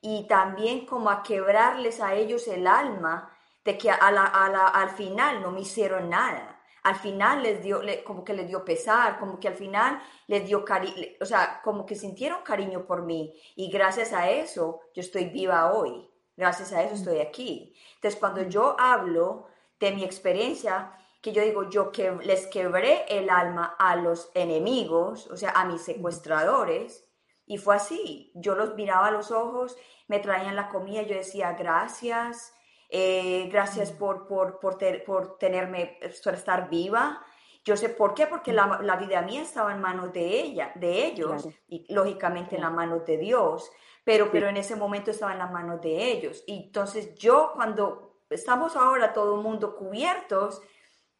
[0.00, 5.42] y también como a quebrarles a ellos el alma de que a la, al final
[5.42, 6.49] no me hicieron nada
[6.82, 10.64] al final les dio, como que les dio pesar, como que al final les dio
[10.64, 13.34] cariño, o sea, como que sintieron cariño por mí.
[13.56, 17.74] Y gracias a eso yo estoy viva hoy, gracias a eso estoy aquí.
[17.96, 19.46] Entonces, cuando yo hablo
[19.78, 25.26] de mi experiencia, que yo digo, yo que les quebré el alma a los enemigos,
[25.26, 27.06] o sea, a mis secuestradores,
[27.46, 29.76] y fue así, yo los miraba a los ojos,
[30.08, 32.54] me traían la comida, yo decía, gracias,
[32.90, 37.24] eh, gracias por, por, por, por, tenerme, por estar viva.
[37.64, 41.06] Yo sé por qué, porque la, la, vida mía estaba en manos de ella, de
[41.06, 43.70] ellos, y lógicamente en las manos de Dios,
[44.02, 46.42] pero, pero en ese momento estaba en las manos de ellos.
[46.46, 50.62] Y entonces yo cuando estamos ahora todo el mundo cubiertos,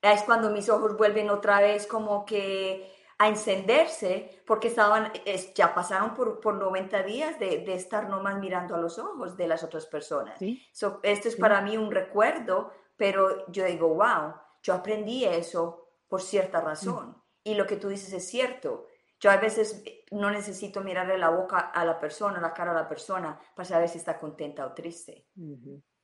[0.02, 5.12] es cuando mis ojos vuelven otra vez como que a encenderse porque estaban,
[5.54, 9.46] ya pasaron por, por 90 días de, de, estar nomás mirando a los ojos de
[9.46, 10.40] las otras personas.
[10.40, 16.62] esto es para mí un recuerdo, pero yo digo, wow, yo aprendí eso por cierta
[16.62, 17.14] razón.
[17.44, 18.86] Y lo que tú dices es cierto.
[19.20, 22.88] Yo a veces no necesito mirarle la boca a la persona, la cara a la
[22.88, 25.26] persona, para saber si está contenta o triste.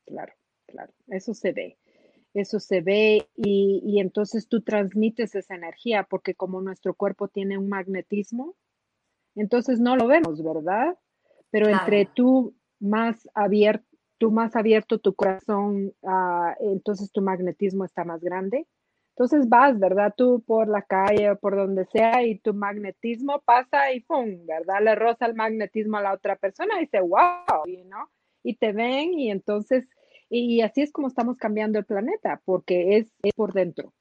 [0.05, 0.35] Claro,
[0.67, 1.79] claro, eso se ve
[2.41, 7.69] eso se ve y, entonces tú transmites esa energía porque como nuestro cuerpo tiene un
[7.69, 8.55] magnetismo,
[9.35, 10.99] entonces no lo vemos, ¿verdad?
[11.51, 13.87] Pero entre tú más abierto,
[14.19, 18.67] tú más abierto tu corazón, ah, entonces tu magnetismo está más grande.
[19.11, 20.13] Entonces vas, ¿verdad?
[20.15, 24.45] Tú por la calle o por donde sea y tu magnetismo pasa y ¡pum!
[24.47, 24.83] ¿Verdad?
[24.83, 28.11] Le roza el magnetismo a la otra persona y dice, wow, ¿no?
[28.43, 29.89] Y te ven y entonces
[30.29, 33.93] y así es como estamos cambiando el planeta, porque es, por dentro.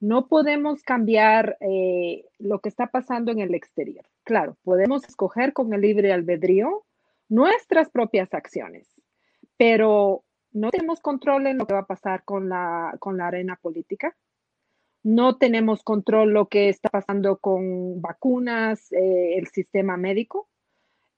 [0.00, 4.04] No podemos cambiar eh, lo que está pasando en el exterior.
[4.24, 6.84] Claro, podemos escoger con el libre albedrío
[7.28, 8.88] nuestras propias acciones,
[9.56, 13.58] pero no tenemos control en lo que va a pasar con la, con la arena
[13.60, 14.16] política.
[15.02, 20.48] No tenemos control lo que está pasando con vacunas, eh, el sistema médico.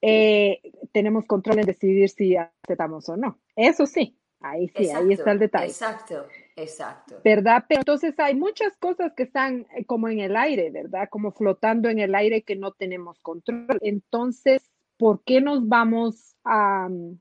[0.03, 0.61] Eh,
[0.93, 3.39] tenemos control en decidir si aceptamos o no.
[3.57, 5.67] Eso sí, Ahí sí, ahí está el detalle.
[5.67, 6.27] Exacto,
[6.57, 7.21] exacto.
[7.23, 7.65] ¿Verdad?
[7.69, 11.09] Pero entonces hay muchas cosas que están eh, como en el aire, ¿verdad?
[11.11, 13.79] Como flotando en el aire que no tenemos control.
[13.83, 14.63] Entonces,
[14.97, 17.19] ¿por qué nos vamos a, mm,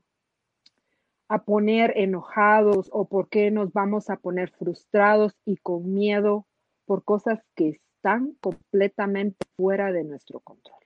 [1.28, 6.46] a poner enojados o por qué nos vamos a poner frustrados y con miedo
[6.86, 10.80] por cosas que están completamente fuera de nuestro control?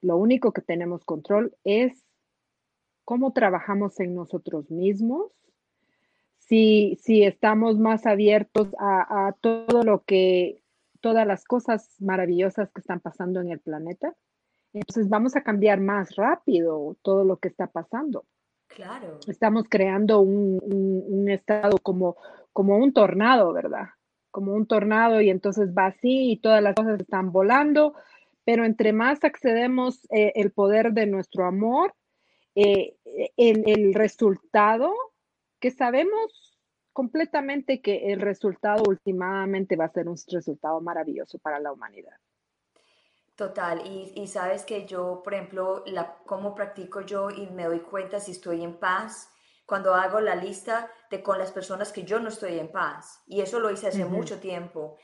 [0.00, 2.03] Lo único que tenemos control es
[3.04, 5.32] cómo trabajamos en nosotros mismos,
[6.38, 10.62] si, si estamos más abiertos a, todo lo que,
[11.00, 14.14] todas las cosas maravillosas que están pasando en el planeta,
[14.72, 18.24] entonces vamos a cambiar más rápido todo lo que está pasando.
[18.68, 19.20] Claro.
[19.28, 22.16] Estamos creando un, estado como,
[22.52, 23.90] como un tornado, ¿verdad?
[24.30, 27.94] Como un tornado y entonces va así y todas las cosas están volando,
[28.44, 31.94] pero entre más accedemos eh, el poder de nuestro amor,
[32.54, 32.96] eh,
[33.36, 34.92] el, resultado,
[35.60, 36.56] que sabemos
[36.92, 42.16] completamente que el resultado últimamente va a ser un resultado maravilloso para la humanidad.
[43.34, 48.20] Total, y, sabes que yo, por ejemplo, la, cómo practico yo y me doy cuenta
[48.20, 49.28] si estoy en paz
[49.66, 53.22] cuando hago la lista de con las personas que yo no estoy en paz.
[53.26, 54.98] Y eso lo hice hace mucho tiempo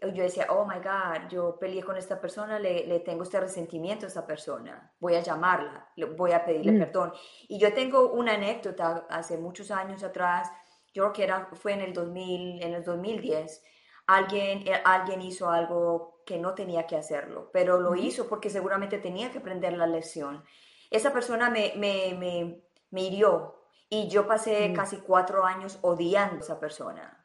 [0.00, 4.04] yo decía, oh my God, yo peleé con esta persona, le, le, tengo este resentimiento
[4.04, 6.78] a esta persona, voy a llamarla, voy a pedirle mm.
[6.78, 7.12] perdón.
[7.48, 10.50] Y yo tengo una anécdota hace muchos años atrás,
[10.92, 13.62] yo creo que era, fue en el, 2000, en el 2010,
[14.06, 18.98] alguien, eh, alguien hizo algo que no tenía que hacerlo, pero lo hizo porque seguramente
[18.98, 20.44] tenía que aprender la lección.
[20.90, 24.74] Esa persona me, me, me, me hirió y yo pasé mm.
[24.74, 27.15] casi cuatro años odiando a esa persona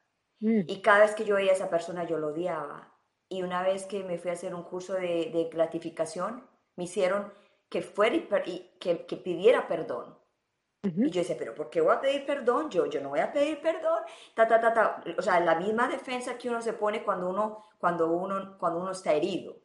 [0.42, 0.62] Mm.
[0.68, 2.94] Y cada vez que yo veía a esa persona, yo lo odiaba.
[3.30, 7.32] Y una vez que me fui a hacer un curso de, gratificación, me hicieron
[7.70, 8.16] que fuera
[8.46, 10.18] y, que, pidiera perdón.
[10.84, 12.70] Y yo decía, pero ¿por qué voy a pedir perdón?
[12.72, 14.04] Yo, yo no voy a pedir perdón.
[14.34, 15.04] Ta, ta, ta, ta.
[15.18, 18.92] O sea, la misma defensa que uno se pone cuando uno, cuando uno, cuando uno
[18.92, 19.56] está herido.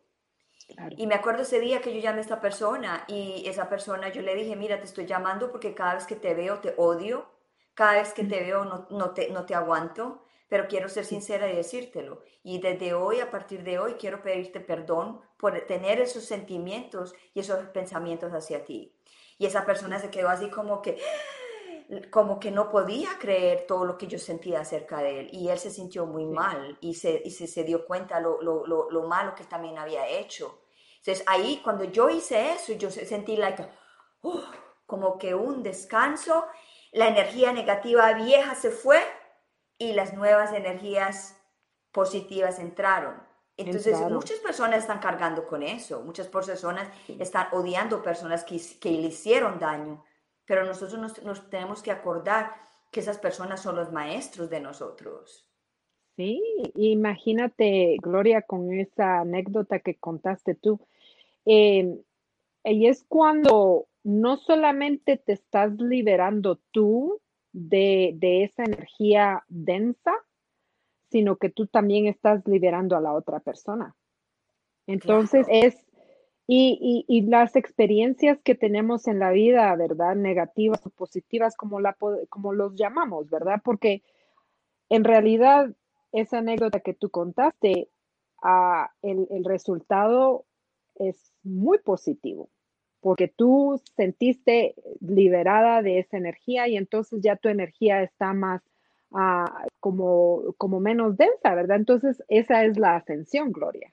[0.97, 4.23] Y me acuerdo ese día que yo llamé a esta persona y esa persona yo
[4.23, 7.27] le dije, mira, te estoy llamando porque cada vez que te veo te odio,
[7.75, 11.51] cada vez que te veo no, no, te, no te aguanto, pero quiero ser sincera
[11.51, 12.23] y decírtelo.
[12.43, 17.41] Y desde hoy, a partir de hoy, quiero pedirte perdón por tener esos sentimientos y
[17.41, 18.95] esos pensamientos hacia ti.
[19.39, 20.99] Y esa persona se quedó así como que,
[22.11, 25.29] como que no podía creer todo lo que yo sentía acerca de él.
[25.33, 28.67] Y él se sintió muy mal y se, y se, se dio cuenta lo, lo,
[28.67, 30.63] lo, lo, malo que también había hecho.
[30.99, 33.63] Entonces ahí, cuando yo hice eso, yo sentí like,
[34.23, 34.41] uh,
[34.87, 36.47] como que un descanso,
[36.93, 39.01] la energía negativa vieja se fue
[39.79, 41.37] y las nuevas energías
[41.93, 43.15] positivas entraron.
[43.57, 49.09] Entonces, muchas personas están cargando con eso, muchas personas están odiando personas que, que le
[49.09, 50.05] hicieron daño,
[50.45, 52.53] pero nosotros nos, nos, tenemos que acordar
[52.91, 55.49] que esas personas son los maestros de nosotros.
[56.17, 56.43] Sí,
[56.77, 60.81] imagínate, Gloria, con esa anécdota que contaste tú.
[61.47, 61.99] Eh,
[62.65, 67.21] y es cuando no solamente te estás liberando tú
[67.57, 70.13] de, de esa energía densa,
[71.11, 73.97] sino que tú también estás liberando a la otra persona.
[74.87, 75.75] Entonces es,
[76.47, 80.17] y, y, las experiencias que tenemos en la vida, ¿verdad?
[80.17, 81.97] Negativas o positivas, como, la,
[82.29, 83.63] como los llamamos, ¿verdad?
[83.65, 84.03] Porque
[84.91, 85.75] en realidad
[86.13, 87.89] esa anécdota que tú contaste,
[88.43, 90.45] uh, el, el resultado
[90.97, 92.51] es muy positivo,
[93.01, 98.63] porque tú sentiste liberada de esa energía y entonces ya tu energía está más
[99.81, 101.77] como, como menos densa, ¿verdad?
[101.77, 103.93] Entonces, esa es la ascensión, Gloria.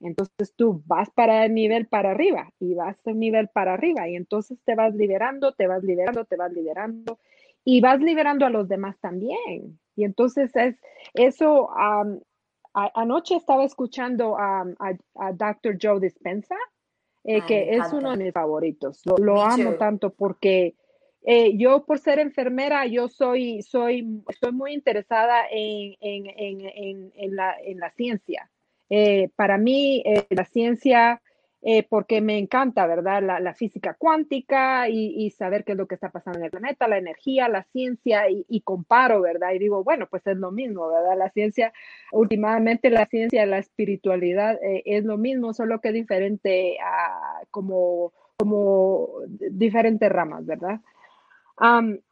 [0.00, 4.16] Entonces tú vas para el nivel para arriba y vas el nivel para arriba y
[4.16, 7.18] entonces te vas liberando, te vas liberando, te vas liberando
[7.64, 9.78] y vas liberando a los demás también.
[9.96, 10.76] Y entonces es
[11.12, 11.68] eso.
[12.72, 14.64] anoche estaba escuchando a,
[15.34, 15.76] Dr.
[15.80, 16.56] Joe Dispensa,
[17.24, 19.02] eh, que es uno de mis favoritos.
[19.04, 20.74] Lo, lo amo tanto porque
[21.22, 27.36] eh, yo por ser enfermera, yo soy, soy, estoy muy interesada en, en, en, en
[27.36, 28.50] la, la, ciencia.
[28.88, 31.22] Eh, para mí, la ciencia,
[31.88, 33.22] porque me encanta, ¿verdad?
[33.22, 36.98] La, física cuántica y, saber qué es lo que está pasando en el planeta, la
[36.98, 39.52] energía, la ciencia, y, comparo, ¿verdad?
[39.52, 41.18] Y digo, bueno, pues es lo mismo, ¿verdad?
[41.18, 41.72] La ciencia,
[42.12, 50.10] últimamente la ciencia, la espiritualidad es lo mismo, solo que diferente, a, como, como diferentes
[50.10, 50.80] ramas, ¿verdad?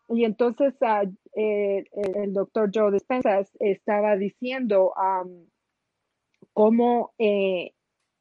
[0.08, 1.84] y entonces ah, eh,
[2.14, 4.92] el, doctor Joe Dispenza estaba diciendo
[6.52, 7.72] cómo eh,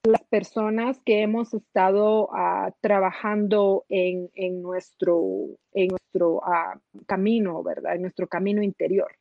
[0.08, 7.96] las personas que hemos estado ah, trabajando en, en, nuestro, en nuestro ah, camino, ¿verdad?
[7.96, 9.12] En nuestro camino interior,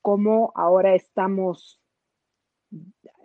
[0.00, 1.80] cómo ahora estamos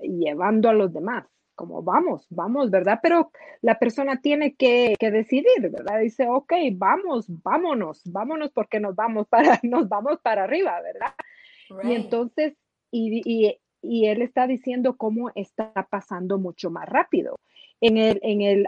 [0.01, 1.25] llevando a los demás
[1.57, 2.99] como vamos, vamos, ¿verdad?
[3.01, 3.31] Pero
[3.61, 5.99] la persona tiene que, decidir, ¿verdad?
[5.99, 11.13] Dice, ok, vamos, vámonos, vámonos porque nos vamos para, nos vamos para arriba, ¿verdad?
[11.83, 12.53] Y entonces,
[12.91, 17.39] y, él está diciendo cómo está pasando mucho más rápido.
[17.79, 18.65] En el, en el,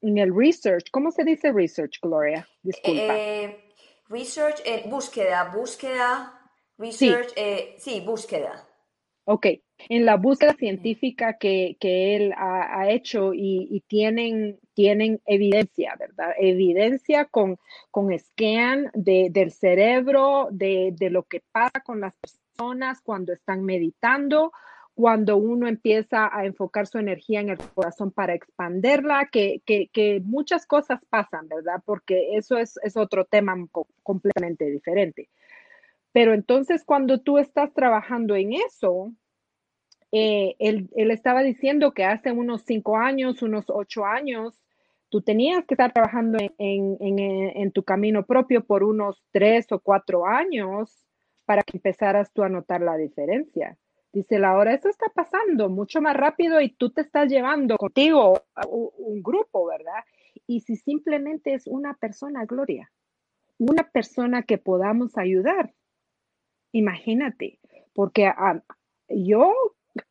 [0.00, 2.46] en el research, ¿cómo se dice research, Gloria?
[2.62, 3.16] Disculpa.
[3.16, 3.64] Eh,
[4.08, 6.40] research, eh, búsqueda, búsqueda,
[6.78, 8.66] research, sí, eh, sí búsqueda.
[9.26, 9.46] Ok,
[9.88, 16.32] en la búsqueda científica que, él ha, hecho y, tienen, tienen evidencia, ¿verdad?
[16.38, 17.58] Evidencia con,
[17.90, 22.43] con scan del cerebro, de, lo que pasa con las personas
[23.02, 24.52] cuando están meditando,
[24.94, 30.66] cuando uno empieza a enfocar su energía en el corazón para expanderla, que, que, muchas
[30.66, 31.82] cosas pasan, ¿verdad?
[31.84, 33.54] Porque eso es, es otro tema
[34.02, 35.28] completamente diferente.
[36.12, 39.12] Pero entonces cuando tú estás trabajando en eso,
[40.12, 44.62] eh, él, estaba diciendo que hace unos cinco años, unos ocho años,
[45.08, 50.24] tú tenías que estar trabajando en, en, tu camino propio por unos tres o cuatro
[50.24, 51.03] años
[51.44, 53.76] para que empezaras tú a notar la diferencia.
[54.12, 59.22] Dice Laura, eso está pasando mucho más rápido y tú te estás llevando contigo un
[59.22, 60.04] grupo, ¿verdad?
[60.46, 62.90] Y si simplemente es una persona, Gloria,
[63.58, 65.74] una persona que podamos ayudar,
[66.72, 67.58] imagínate,
[67.92, 68.32] porque
[69.08, 69.52] yo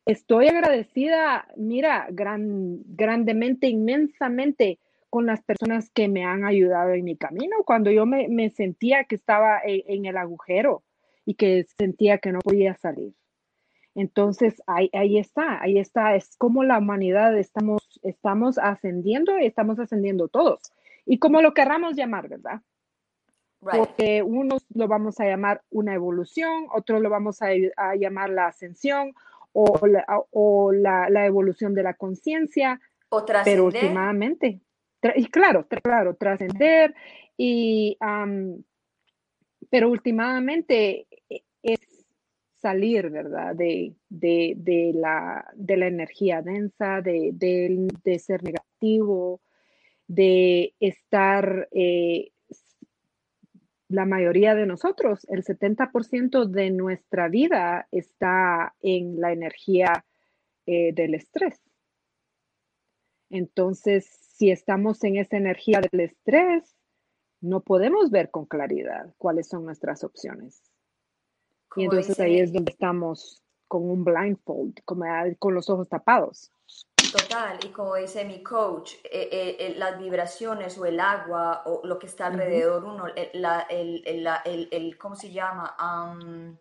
[0.06, 4.78] estoy agradecida, mira, gran, grandemente, inmensamente
[5.10, 9.14] con las personas que me han ayudado en mi camino, cuando yo me, sentía que
[9.14, 10.82] estaba en, el agujero
[11.24, 13.14] y que sentía que no podía salir.
[13.94, 19.78] Entonces, ahí, ahí está, ahí está, es como la humanidad estamos, estamos ascendiendo y estamos
[19.78, 20.60] ascendiendo todos.
[21.06, 22.60] Y como lo querramos llamar, ¿verdad?
[23.72, 27.48] porque unos lo vamos a llamar una evolución, otros lo vamos a,
[27.94, 29.14] llamar la ascensión
[29.52, 32.80] o la, o la, evolución de la conciencia.
[33.08, 34.60] O Pero últimamente,
[35.14, 36.94] y claro, claro, trascender
[37.36, 37.96] y,
[39.70, 41.06] pero últimamente
[41.64, 41.80] es
[42.54, 43.56] salir, ¿verdad?
[43.56, 49.40] De, de, la, de la energía densa, de, ser negativo,
[50.06, 52.30] de estar eh,
[53.88, 60.04] la mayoría de nosotros, el 70% de nuestra vida está en la energía
[60.66, 61.60] eh, del estrés.
[63.30, 66.76] Entonces, si estamos en esa energía del estrés,
[67.40, 70.62] no podemos ver con claridad cuáles son nuestras opciones.
[71.76, 75.04] Y entonces ahí es donde estamos con un blindfold, como
[75.38, 76.50] con los ojos tapados.
[77.12, 81.80] Total, y como dice mi coach, eh, eh, eh, las vibraciones o el agua o
[81.84, 85.76] lo que está alrededor uno, el, el, ¿cómo se llama?
[85.80, 86.56] Um,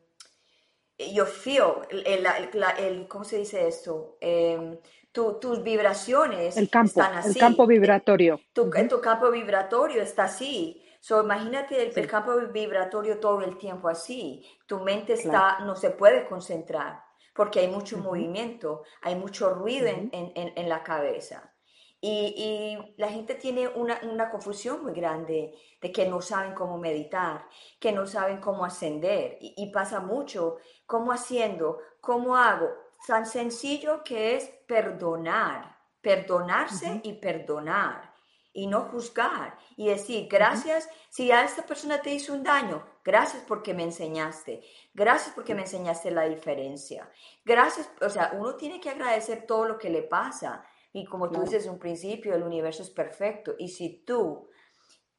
[1.14, 1.74] yo feel,
[2.05, 4.18] el, ¿cómo se dice esto?
[4.22, 4.78] Em,
[5.11, 7.30] tus vibraciones el campo, están así.
[7.30, 8.39] El campo vibratorio.
[8.53, 10.83] Tu, tu campo vibratorio está así.
[11.04, 14.41] So, imagínate el, campo vibratorio todo el tiempo así.
[14.66, 17.04] Tu mente está, no se puede concentrar
[17.36, 21.54] porque hay mucho movimiento, hay mucho ruido en, la cabeza.
[21.99, 27.49] Y, la gente tiene una, confusión muy grande de que no saben cómo meditar,
[27.82, 29.38] que no saben cómo ascender.
[29.41, 31.80] Y, pasa mucho, ¿cómo haciendo?
[31.99, 32.70] ¿Cómo hago?
[33.06, 38.12] Tan sencillo que es perdonar, perdonarse y perdonar
[38.54, 43.43] y no juzgar y decir gracias si a esta persona te hizo un daño, gracias
[43.47, 44.62] porque me enseñaste,
[44.93, 47.10] gracias porque me enseñaste la diferencia,
[47.43, 50.64] gracias, o sea, uno tiene que agradecer todo lo que le pasa.
[50.95, 53.56] Y como tú dices en un principio, el universo es perfecto.
[53.58, 54.47] Y si tú,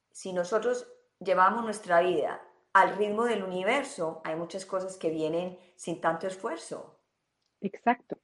[0.09, 0.87] si nosotros
[1.19, 6.97] llevamos nuestra vida al ritmo del universo, hay muchas cosas que vienen sin tanto esfuerzo.
[7.59, 8.17] Exacto.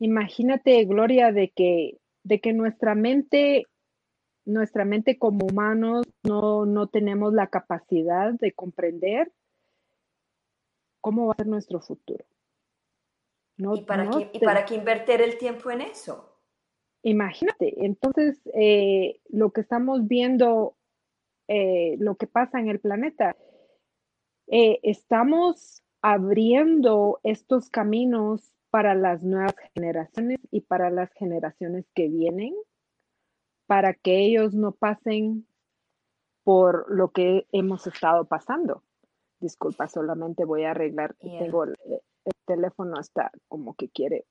[0.00, 3.68] Imagínate, Gloria, de que, de que nuestra mente
[4.44, 9.32] nuestra mente como humanos no, no tenemos la capacidad de comprender
[11.00, 12.24] cómo va a ser nuestro futuro.
[13.56, 16.36] ¿Y, para qué, ¿Y para qué invertir el tiempo en eso?
[17.02, 20.76] Imagínate, entonces eh, lo que estamos viendo,
[21.48, 23.36] eh, lo que pasa en el planeta,
[24.46, 32.54] eh, estamos abriendo estos caminos para las nuevas generaciones y para las generaciones que vienen
[33.72, 35.46] para que ellos no pasen
[36.44, 38.82] por lo que hemos estado pasando.
[39.40, 41.14] Disculpa, solamente voy a arreglar.
[41.14, 41.74] Tengo el,
[42.44, 44.26] teléfono hasta como que quiere.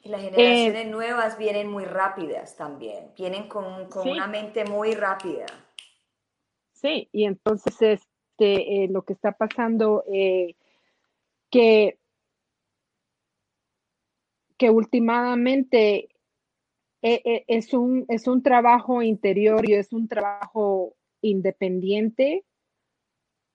[0.00, 3.12] y las generaciones eh, nuevas vienen muy rápidas también.
[3.18, 5.44] Vienen con, una mente muy rápida.
[6.72, 10.56] Sí, y entonces este, eh, lo que está pasando, eh,
[11.50, 11.98] que,
[14.56, 16.08] que últimamente
[17.02, 22.44] es, un, es un trabajo interior y es un trabajo independiente,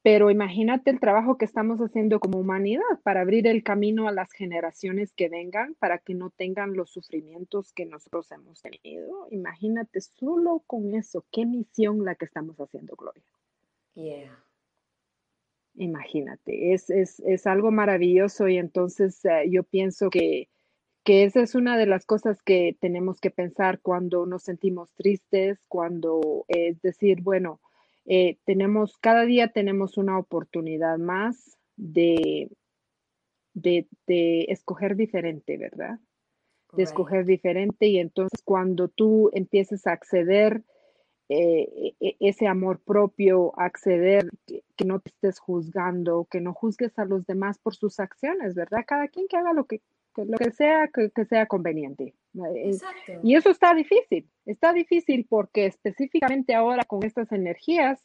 [0.01, 4.31] pero imagínate el trabajo que estamos haciendo como humanidad para abrir el camino a las
[4.33, 9.27] generaciones que vengan, para que no tengan los sufrimientos que nosotros hemos tenido.
[9.31, 13.23] Imagínate solo con eso, qué misión la que estamos haciendo, Gloria.
[13.95, 14.43] Yeah.
[15.75, 20.49] Imagínate, es, es, es algo maravilloso y entonces eh, yo pienso que
[21.03, 25.59] que esa es una de las cosas que tenemos que pensar cuando nos sentimos tristes,
[25.67, 27.59] cuando es decir, bueno,
[28.05, 32.49] eh, tenemos, cada día tenemos una oportunidad más de,
[33.53, 33.87] de,
[34.49, 35.99] escoger diferente, ¿verdad?
[36.71, 40.63] De escoger diferente y entonces cuando tú empieces a acceder
[41.29, 46.97] eh, e, ese amor propio, acceder, que, que, no te estés juzgando, que no juzgues
[46.97, 48.85] a los demás por sus acciones, ¿verdad?
[48.87, 49.81] Cada quien que haga lo que
[50.17, 52.13] lo que sea que, sea conveniente.
[52.55, 52.77] Eh,
[53.23, 58.03] y eso está difícil, está difícil porque específicamente ahora con estas energías,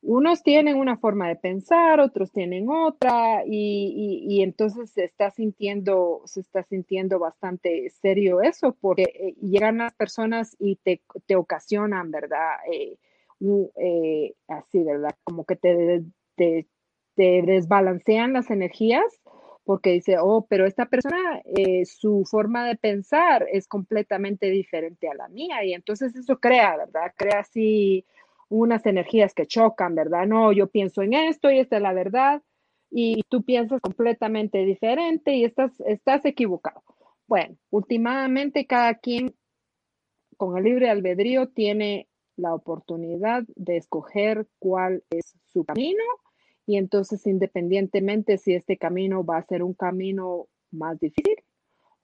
[0.00, 6.40] unos tienen una forma de pensar, otros tienen otra, y, entonces se está sintiendo, se
[6.40, 11.00] está sintiendo bastante serio eso, porque eh, llegan las personas y te,
[11.34, 12.56] ocasionan, ¿verdad?
[12.72, 15.14] Eh, así, ¿verdad?
[15.24, 16.04] Como que te,
[16.36, 16.68] te,
[17.14, 19.20] te desbalancean las energías
[19.68, 25.14] porque dice, oh, pero esta persona, eh, su forma de pensar es completamente diferente a
[25.14, 27.12] la mía y entonces eso crea, ¿verdad?
[27.14, 28.06] Crea así
[28.48, 30.26] unas energías que chocan, ¿verdad?
[30.26, 32.42] No, yo pienso en esto y esta es la verdad
[32.90, 36.82] y tú piensas completamente diferente y estás, estás equivocado.
[37.26, 39.34] Bueno, últimamente cada quien
[40.38, 46.04] con el libre albedrío tiene la oportunidad de escoger cuál es su camino
[46.68, 51.36] y entonces independientemente si este camino va a ser un camino más difícil,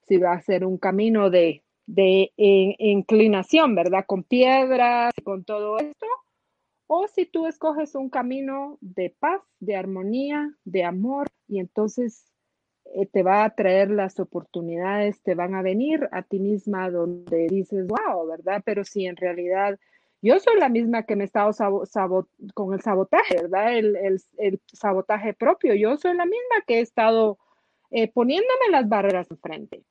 [0.07, 4.05] si va a ser un camino de, de eh, inclinación, ¿verdad?
[4.07, 6.07] Con piedras y con todo esto,
[6.87, 12.25] o si tú escoges un camino de paz, de armonía, de amor, y entonces
[12.85, 17.45] eh, te va a traer las oportunidades, te van a venir a ti misma donde
[17.51, 18.63] dices, wow, ¿verdad?
[18.65, 19.77] Pero si en realidad
[20.21, 21.51] yo soy la misma que me he estado
[22.53, 23.77] con el sabotaje, ¿verdad?
[23.77, 25.75] El, sabotaje propio.
[25.75, 27.37] Yo soy la misma que he estado
[27.91, 29.83] eh, poniéndome las barreras enfrente.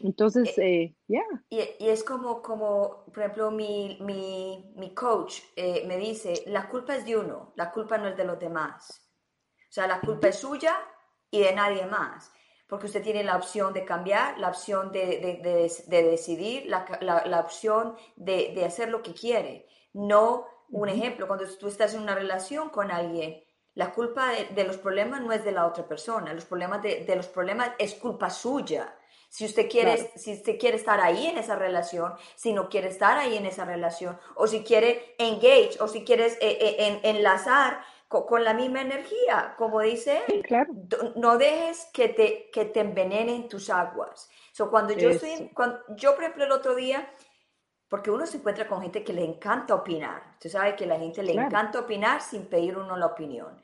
[0.00, 1.22] Entonces, eh, ya.
[1.48, 7.04] Y, es como, como, por ejemplo, mi, mi, coach eh, me dice, la culpa es
[7.04, 9.08] de uno, la culpa no es de los demás.
[9.68, 10.76] O sea, la culpa es suya
[11.30, 12.32] y de nadie más.
[12.72, 17.96] Porque usted tiene la opción de cambiar, la opción de, de, decidir, la, la, opción
[18.16, 19.66] de, hacer lo que quiere.
[19.92, 23.44] No, un ejemplo, cuando tú estás en una relación con alguien,
[23.74, 27.26] la culpa de, los problemas no es de la otra persona, los problemas de, los
[27.26, 28.96] problemas es culpa suya.
[29.28, 33.18] Si usted quiere, si usted quiere estar ahí en esa relación, si no quiere estar
[33.18, 38.44] ahí en esa relación, o si quiere engage, o si quieres eh, eh, enlazar con,
[38.44, 40.44] la misma energía, como dice él.
[41.16, 44.30] No dejes que te, que te envenenen tus aguas.
[44.52, 47.10] So, cuando yo estoy, cuando, yo por ejemplo el otro día,
[47.88, 50.22] porque uno se encuentra con gente que le encanta opinar.
[50.34, 53.60] Usted sabe que a la gente le encanta opinar sin pedir uno la opinión.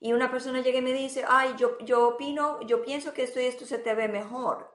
[0.00, 3.40] Y una persona llega y me dice, ay, yo, yo opino, yo pienso que esto
[3.40, 4.70] y esto se te ve mejor.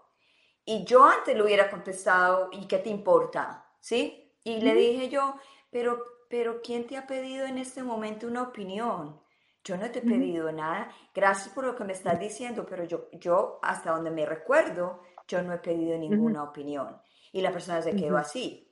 [0.64, 3.68] Y yo antes le hubiera contestado, ¿y qué te importa?
[3.80, 4.36] ¿Sí?
[4.44, 5.36] Y le dije yo,
[5.72, 9.22] pero, pero ¿quién te ha pedido en este momento una opinión?
[9.64, 10.92] Yo no te he pedido nada.
[11.14, 15.42] Gracias por lo que me estás diciendo, pero yo, yo hasta donde me recuerdo, yo
[15.42, 17.02] no he pedido ninguna opinión.
[17.32, 18.72] Y la persona se quedó así.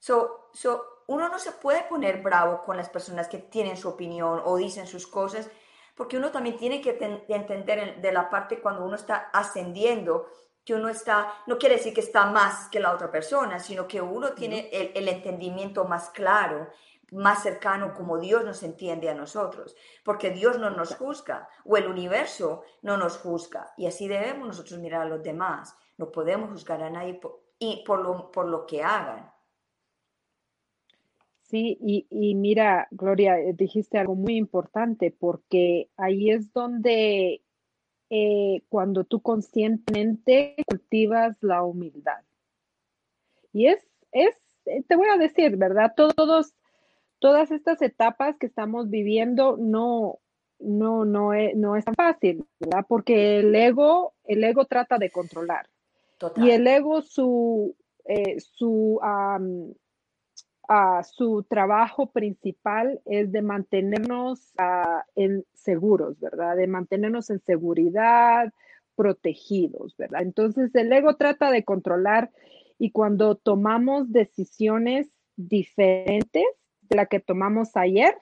[0.00, 4.42] So, so, uno no se puede poner bravo con las personas que tienen su opinión
[4.44, 5.48] o dicen sus cosas,
[5.94, 6.98] porque uno también tiene que
[7.28, 10.26] entender de la parte cuando uno está ascendiendo
[10.64, 14.00] que uno está, no quiere decir que está más que la otra persona, sino que
[14.00, 16.68] uno tiene el, entendimiento más claro,
[17.12, 21.88] más cercano como Dios nos entiende a nosotros, porque Dios no nos juzga o el
[21.88, 25.76] universo no nos juzga y así debemos nosotros mirar a los demás.
[25.96, 29.30] No podemos juzgar a nadie por, y por, lo, por lo que hagan.
[31.42, 37.42] Sí, y, y, mira, Gloria, dijiste algo muy importante porque ahí es donde
[38.10, 42.22] eh, cuando tú conscientemente cultivas la humildad.
[43.52, 43.78] Y es,
[44.12, 44.34] es,
[44.66, 45.94] eh, te voy a decir, ¿verdad?
[45.96, 46.54] Todos,
[47.20, 50.18] todas estas etapas que estamos viviendo no,
[50.58, 52.84] no, no es, no es tan fácil, ¿verdad?
[52.88, 55.68] Porque el ego, el ego trata de controlar.
[56.36, 59.00] Y el ego, su, eh, su,
[61.02, 66.56] su trabajo principal es de mantenernos ah, en seguros, ¿verdad?
[66.56, 68.52] De mantenernos en seguridad,
[68.94, 70.22] protegidos, ¿verdad?
[70.22, 72.30] Entonces el ego trata de controlar
[72.78, 76.44] y cuando tomamos decisiones diferentes
[76.82, 78.14] de la que tomamos ayer,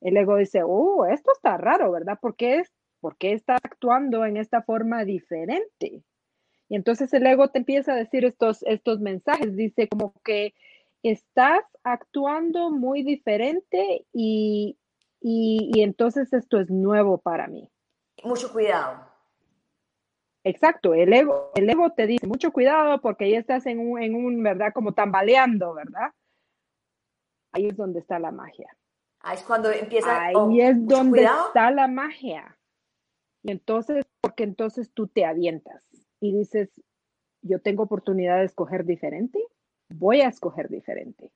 [0.00, 2.18] el ego dice, oh, esto está raro, ¿verdad?
[2.20, 6.02] ¿Por qué, es, ¿Por qué está actuando en esta forma diferente?
[6.68, 10.52] Y entonces el ego te empieza a decir estos, estos mensajes, dice como que
[11.10, 14.78] estás actuando muy diferente y,
[15.20, 17.70] entonces esto es nuevo para mí.
[18.22, 19.06] Mucho cuidado.
[20.44, 24.14] Exacto, el ego, el ego te dice mucho cuidado porque ya estás en un, en
[24.14, 24.72] un, ¿verdad?
[24.74, 26.10] Como tambaleando, ¿verdad?
[27.52, 28.76] Ahí es donde está la magia.
[29.20, 30.22] Ahí es cuando empieza.
[30.22, 32.58] Ahí oh, es donde está la magia.
[33.42, 35.82] Y entonces, porque entonces tú te avientas
[36.20, 36.70] y dices,
[37.40, 39.38] yo tengo oportunidad de escoger diferente
[39.98, 41.30] voy a escoger diferente.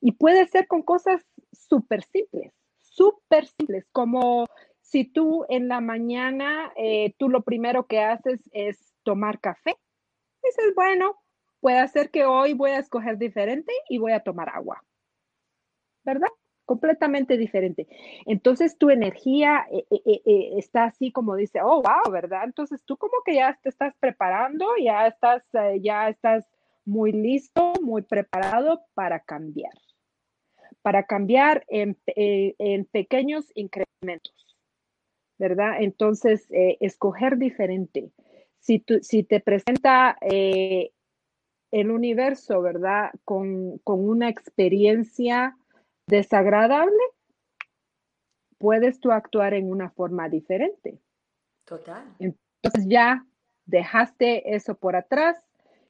[0.00, 4.46] Y puede ser con cosas súper simples, súper simples, como
[4.80, 9.76] si tú en la mañana, eh, tú lo primero que haces es tomar café.
[10.42, 11.16] Dices, bueno,
[11.60, 14.82] puede ser que hoy voy a escoger diferente y voy a tomar agua.
[16.04, 16.28] ¿Verdad?
[16.70, 17.88] completamente diferente.
[18.26, 22.44] Entonces tu energía eh, eh, está así como dice, oh, wow, ¿verdad?
[22.44, 25.42] Entonces tú como que ya te estás preparando, ya estás,
[25.80, 26.44] ya estás
[26.90, 29.72] muy listo, muy preparado para cambiar,
[30.82, 34.56] para cambiar en, eh, pequeños incrementos,
[35.38, 35.80] ¿verdad?
[35.80, 38.10] Entonces, eh, escoger diferente.
[38.58, 40.90] Si, si te presenta eh,
[41.70, 43.12] el universo, ¿verdad?
[43.24, 45.56] Con, con una experiencia
[46.08, 47.02] desagradable,
[48.58, 50.98] puedes tú actuar en una forma diferente.
[51.66, 52.02] Total.
[52.18, 53.24] Entonces ya
[53.64, 55.40] dejaste eso por atrás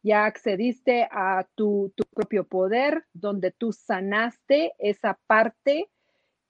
[0.03, 5.89] ya accediste a tu, tu propio poder, donde tú sanaste esa parte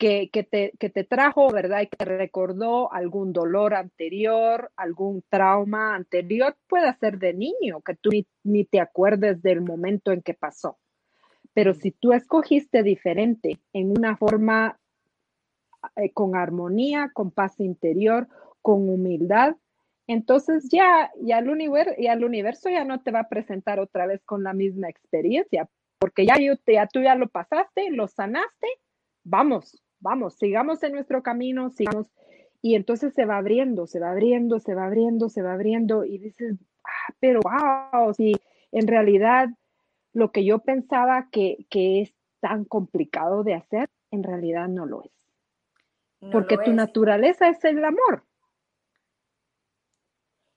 [0.00, 1.82] que, te, que, te, trajo, ¿verdad?
[1.82, 8.08] Y que recordó algún dolor anterior, algún trauma anterior, puede ser de niño, que tú
[8.42, 10.78] ni, te acuerdes del momento en que pasó.
[11.52, 14.78] Pero si tú escogiste diferente, en una forma
[15.96, 18.26] eh, con armonía, con paz interior,
[18.62, 19.56] con humildad,
[20.12, 24.06] entonces ya, ya, el universo, ya el universo ya no te va a presentar otra
[24.06, 25.68] vez con la misma experiencia,
[26.00, 28.66] porque ya, ya tú ya lo pasaste, lo sanaste,
[29.22, 32.08] vamos, vamos, sigamos en nuestro camino, sigamos.
[32.60, 36.18] Y entonces se va abriendo, se va abriendo, se va abriendo, se va abriendo y
[36.18, 38.32] dices, ah, pero wow, si
[38.72, 39.48] en realidad
[40.12, 45.12] lo que yo pensaba que, es tan complicado de hacer, en realidad no lo es.
[46.32, 48.24] Porque tu naturaleza es el amor.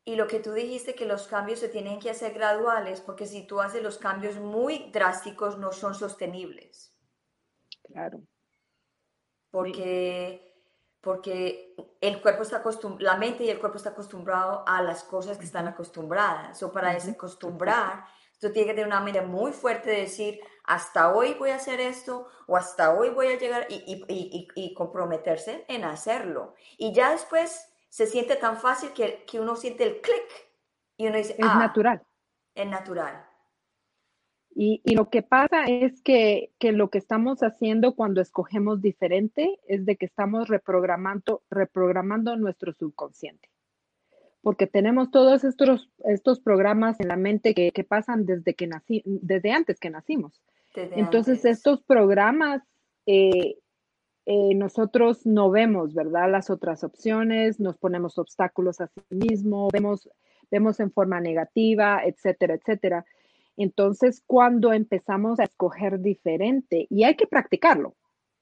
[0.05, 3.47] Y lo que tú dijiste que los cambios se tienen que hacer graduales, porque si
[3.47, 6.97] tú haces los cambios muy drásticos no son sostenibles.
[7.83, 8.21] Claro
[9.53, 10.51] porque,
[10.99, 15.37] porque el cuerpo está acostumbrado, la mente y el cuerpo está acostumbrado a las cosas
[15.37, 16.63] que están acostumbradas.
[16.63, 18.03] O para desacostumbrar,
[18.39, 21.79] tú tienes que tener una mente muy fuerte de decir, hasta hoy voy a hacer
[21.79, 26.55] esto o hasta hoy voy a llegar y, y, y, y comprometerse en hacerlo.
[26.79, 30.49] Y ya después se siente tan fácil que, que uno siente el clic
[30.97, 32.01] y uno dice, es ah, natural.
[32.55, 33.23] Es natural.
[34.55, 39.95] Y, lo que pasa es que, lo que estamos haciendo cuando escogemos diferente es de
[39.95, 43.51] que estamos reprogramando, reprogramando nuestro subconsciente.
[44.41, 49.51] Porque tenemos todos estos, estos programas en la mente que, pasan desde, que nací, desde
[49.51, 50.41] antes que nacimos.
[50.73, 52.63] Entonces, estos programas
[53.05, 53.59] eh,
[54.25, 56.31] eh, nosotros no vemos, ¿verdad?
[56.31, 60.09] Las otras opciones, nos ponemos obstáculos a sí mismo, vemos,
[60.49, 63.05] vemos en forma negativa, etcétera, etcétera.
[63.57, 67.95] Entonces, cuando empezamos a escoger diferente, y hay que practicarlo,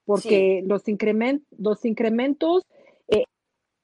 [0.04, 0.84] porque los,
[1.58, 2.66] los incrementos
[3.08, 3.24] eh,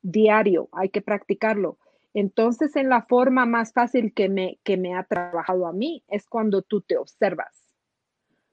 [0.03, 1.79] diario, hay que practicarlo.
[2.15, 6.27] Entonces, en la forma más fácil que me, que me ha trabajado a mí es
[6.29, 7.68] cuando tú te observas.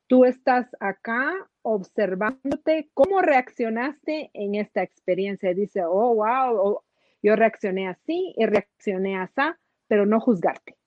[0.08, 5.54] Tú estás acá observándote cómo reaccionaste en esta experiencia.
[5.54, 6.82] Dice, oh, wow,
[7.24, 9.42] yo reaccioné así y reaccioné así,
[9.88, 10.78] pero no juzgarte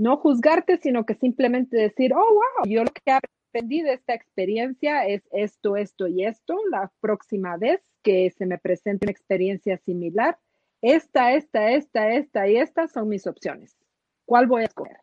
[0.00, 5.06] no juzgarte, sino que simplemente decir, oh, wow, yo lo que aprendí de esta experiencia
[5.06, 6.56] es esto, esto y esto.
[6.70, 10.38] La próxima vez que se me presente una experiencia similar,
[10.80, 13.76] esta, esta, esta, esta y esta son mis opciones.
[14.24, 14.96] ¿Cuál voy a escoger?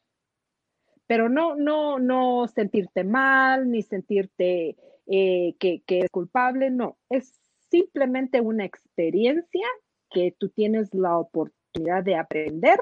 [1.07, 4.75] Pero no, no, no sentirte mal, ni sentirte
[5.07, 6.97] eh, que, que es culpable, no.
[7.09, 7.39] Es
[7.69, 9.67] simplemente una experiencia
[10.09, 12.79] que tú tienes la oportunidad de aprender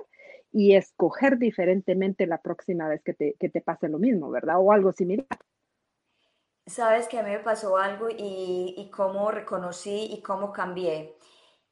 [0.52, 4.56] y escoger diferentemente la próxima vez que te, que te pase lo mismo, ¿verdad?
[4.60, 5.28] O algo similar.
[6.66, 11.16] Sabes que a mí me pasó algo y, y cómo reconocí y cómo cambié.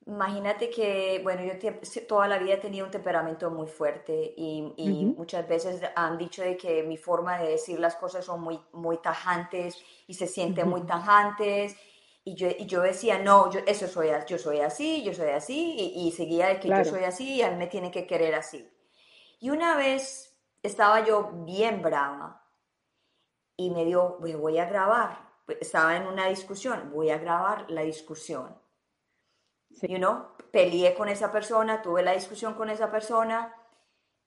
[0.06, 5.06] Imagínate que, bueno, yo toda la vida he tenido un temperamento muy fuerte y, y
[5.06, 8.97] muchas veces han dicho de que mi forma de decir las cosas son muy, muy
[8.97, 11.78] tajantes y se sienten muy tajantes.
[12.26, 15.93] Y yo, y yo decía, no, yo, eso soy, yo soy así, yo soy así,
[15.95, 18.70] y, seguía de que yo soy así y a mí me tiene que querer así.
[19.39, 22.45] Y una vez estaba yo bien brava
[23.58, 25.32] y me dio, voy a grabar.
[25.60, 28.62] Estaba en una discusión, voy a grabar la discusión.
[29.74, 29.88] Sí.
[29.88, 33.54] You know, peleé con esa persona, tuve la discusión con esa persona.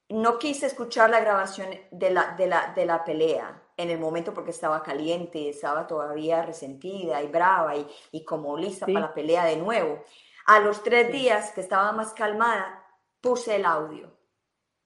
[0.09, 4.33] No quise escuchar la grabación de la, de la, de la pelea en el momento
[4.33, 9.45] porque estaba caliente, estaba todavía resentida y brava y, y como lista para la pelea
[9.45, 10.03] de nuevo.
[10.47, 12.85] A los tres días que estaba más calmada,
[13.21, 14.17] puse el audio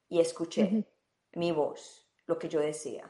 [0.08, 0.86] y escuché
[1.32, 3.08] mi voz, lo que yo decía.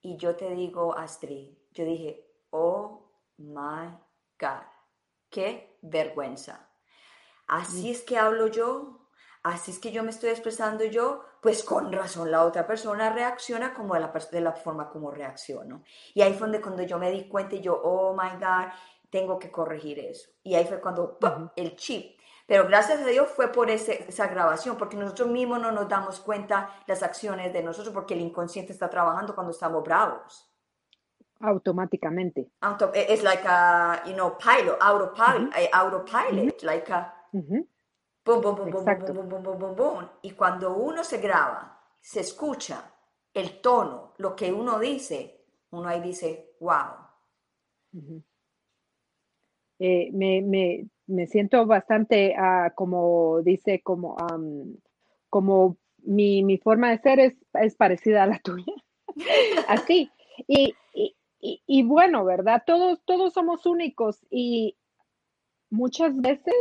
[0.00, 3.90] Y yo te digo, Astrid, yo dije, oh my
[4.38, 4.69] God,
[5.30, 6.68] qué vergüenza.
[7.46, 9.08] Así es que hablo yo,
[9.42, 13.74] así es que yo me estoy expresando yo, pues con razón la otra persona reacciona
[13.74, 15.82] como de la, de la forma como reacciono.
[16.14, 18.72] Y ahí fue donde cuando yo me di cuenta y yo, oh my God,
[19.10, 20.30] tengo que corregir eso.
[20.42, 21.18] Y ahí fue cuando
[21.56, 22.20] el chip
[22.50, 26.82] pero gracias a Dios fue por esa grabación, porque nosotros mismos no nos damos cuenta
[26.88, 30.49] las acciones de nosotros, porque el inconsciente está trabajando cuando estamos bravos.
[31.40, 32.50] Automáticamente.
[32.60, 38.70] Auto, it's like a, you know, pilot, autopilot, eh, autopilot, like a, boom, boom, boom,
[38.70, 40.08] boom, boom, boom, boom, boom, boom.
[40.22, 42.92] Y cuando uno se graba, se escucha
[43.32, 47.08] el tono, lo que uno dice, uno ahí dice, wow.
[49.78, 54.76] eh, me, me, me siento bastante, uh, como dice, como, um,
[55.28, 58.74] como mi, mi, forma de ser es, es parecida a la tuya.
[59.68, 60.10] Así.
[60.46, 60.74] Y,
[61.40, 62.62] y, y, bueno, ¿verdad?
[62.66, 64.76] Todos, todos somos únicos y
[65.70, 66.54] muchas veces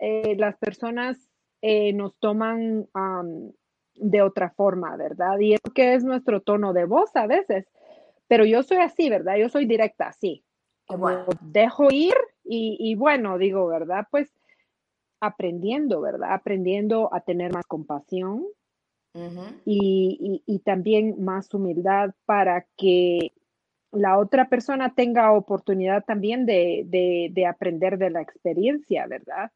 [0.00, 1.18] eh, las personas
[1.62, 2.86] eh, nos toman
[3.94, 5.38] de otra forma, ¿verdad?
[5.40, 7.66] Y es que es nuestro tono de voz a veces.
[8.28, 9.36] Pero yo soy así, ¿verdad?
[9.36, 10.44] Yo soy directa, así.
[11.40, 12.14] dejo ir
[12.44, 14.06] y, y, bueno, digo, ¿verdad?
[14.10, 14.32] Pues
[15.20, 16.32] aprendiendo, ¿verdad?
[16.32, 18.46] Aprendiendo a tener más compasión
[19.64, 23.32] y, y, también más humildad para que
[23.92, 29.50] la otra persona tenga oportunidad también de, de, de aprender de la experiencia, ¿verdad?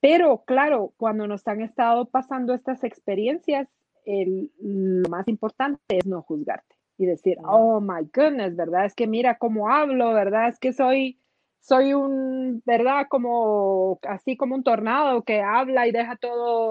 [0.00, 3.68] Pero claro, cuando nos han estado pasando estas experiencias,
[4.04, 8.86] el, lo más importante es no juzgarte y decir, oh my goodness, ¿verdad?
[8.86, 10.48] Es que mira cómo hablo, ¿verdad?
[10.48, 11.20] Es que soy,
[11.60, 13.06] soy un, ¿verdad?
[13.08, 16.70] Como, así como un tornado que habla y deja todo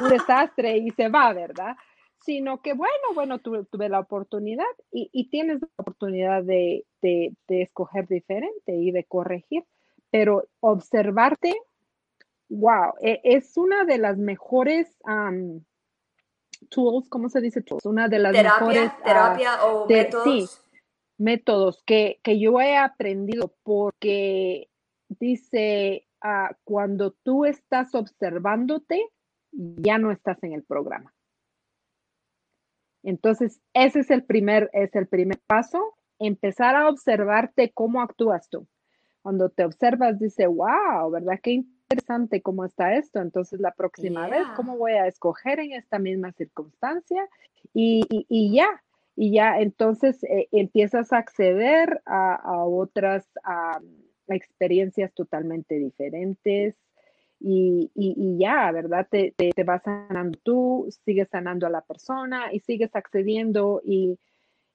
[0.00, 1.76] un desastre y se va, ¿verdad?
[2.22, 8.74] Sino que, bueno, bueno, tuve, la oportunidad y, tienes la oportunidad de, de, escoger diferente
[8.74, 9.64] y de corregir,
[10.10, 11.56] pero observarte,
[12.50, 14.98] wow, e, es una de las mejores
[16.68, 17.86] tools, ¿cómo se dice tools?
[17.86, 18.90] Una de las mejores...
[18.90, 20.24] Ah, terapia o métodos.
[20.24, 20.70] Sí,
[21.20, 24.68] métodos que, yo he aprendido porque
[25.08, 29.06] dice, uh, cuando tú estás observándote,
[29.52, 31.12] ya no estás en el programa.
[33.02, 38.66] Entonces, ese es el primer, es el primer paso, empezar a observarte cómo actúas tú.
[39.22, 41.38] Cuando te observas, dice, wow, ¿verdad?
[41.42, 43.20] Qué interesante cómo está esto.
[43.20, 47.28] Entonces, la próxima vez, ¿cómo voy a escoger en esta misma circunstancia?
[47.74, 48.82] Y, y ya,
[49.16, 53.28] y ya entonces eh, empiezas a acceder a, otras
[54.28, 56.74] experiencias totalmente diferentes
[57.40, 59.06] y, ya, ¿verdad?
[59.10, 64.18] Te, te, vas sanando tú, sigues sanando a la persona y sigues accediendo y,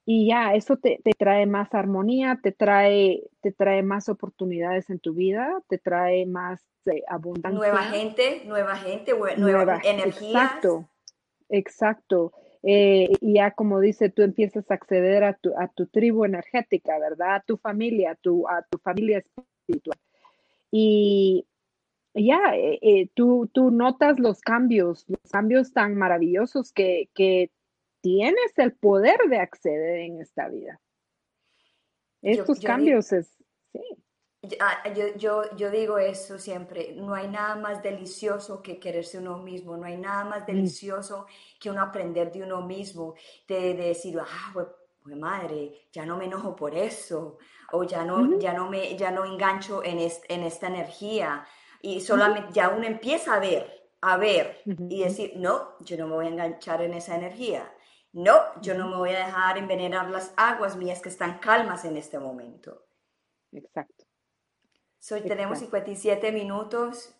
[0.07, 5.61] ya, eso te, trae más armonía, te trae, te trae más oportunidades en tu vida,
[5.67, 7.57] te trae más eh, abundancia.
[7.57, 10.29] Nueva gente, nueva gente, nueva, energía.
[10.29, 10.89] Exacto,
[11.49, 12.33] exacto.
[12.61, 16.97] Eh, y ya como dice, tú empiezas a acceder a tu, a tu tribu energética,
[16.97, 17.35] ¿verdad?
[17.35, 19.99] A tu familia, a tu, a tu familia espiritual.
[20.71, 21.45] Y
[22.15, 27.51] ya, eh, eh, tú, tú notas los cambios, los cambios tan maravillosos que, que
[28.01, 30.79] tienes el poder de acceder en esta vida.
[32.21, 33.37] Estos cambios es,
[33.71, 33.81] sí.
[34.59, 39.39] Ah, yo, yo, yo, digo eso siempre, no hay nada más delicioso que quererse uno
[39.39, 40.45] mismo, no hay nada más mm.
[40.45, 41.25] delicioso
[41.59, 43.15] que uno aprender de uno mismo,
[43.47, 44.67] de, decir, ah, pues,
[45.17, 47.37] madre, ya no me enojo por eso,
[47.71, 51.45] o ya no, ya no, me, ya no engancho en, en esta energía,
[51.85, 56.15] y solamente ya uno empieza a ver, a ver, y decir, no, yo no me
[56.15, 57.71] voy a enganchar en esa energía,
[58.11, 61.97] no, yo no me voy a dejar envenenar las aguas mías que están calmas en
[61.97, 62.87] este momento.
[63.51, 64.03] Exacto.
[64.97, 67.13] So, tenemos 57 minutos,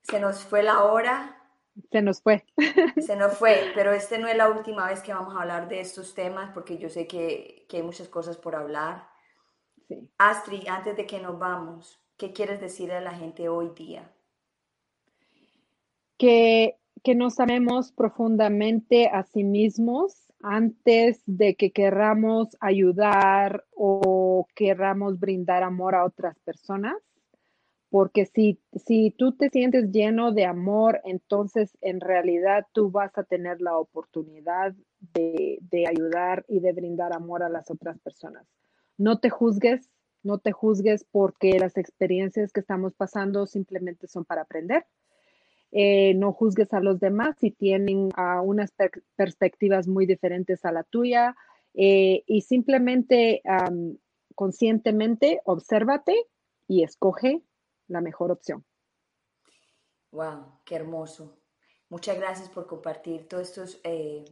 [0.00, 1.44] se nos fue la hora.
[1.92, 2.46] Se nos fue.
[2.96, 5.80] Se nos fue, pero este no es la última vez que vamos a hablar de
[5.80, 9.08] estos temas porque yo sé que, que hay muchas cosas por hablar.
[9.86, 10.10] Sí.
[10.16, 14.10] Astrid, antes de que nos vamos, ¿qué quieres decirle a la gente hoy día?
[16.18, 25.18] Que, que nos amemos profundamente a sí mismos antes de que querramos ayudar o querramos
[25.18, 26.96] brindar amor a otras personas
[27.90, 33.24] porque si, si tú te sientes lleno de amor, entonces en realidad tú vas a
[33.24, 34.74] tener la oportunidad
[35.14, 38.46] de, de, ayudar y de brindar amor a las otras personas.
[38.98, 39.88] No te juzgues,
[40.28, 44.86] no te juzgues porque las experiencias que estamos pasando simplemente son para aprender.
[45.72, 48.72] Eh, no juzgues a los demás si tienen uh, unas
[49.16, 51.34] perspectivas muy diferentes a la tuya
[51.74, 53.42] eh, y simplemente
[54.34, 56.14] conscientemente obsérvate
[56.66, 57.42] y escoge
[57.88, 58.64] la mejor opción.
[60.12, 61.38] Wow, qué hermoso.
[61.88, 64.24] Muchas gracias por compartir todo estos, eh,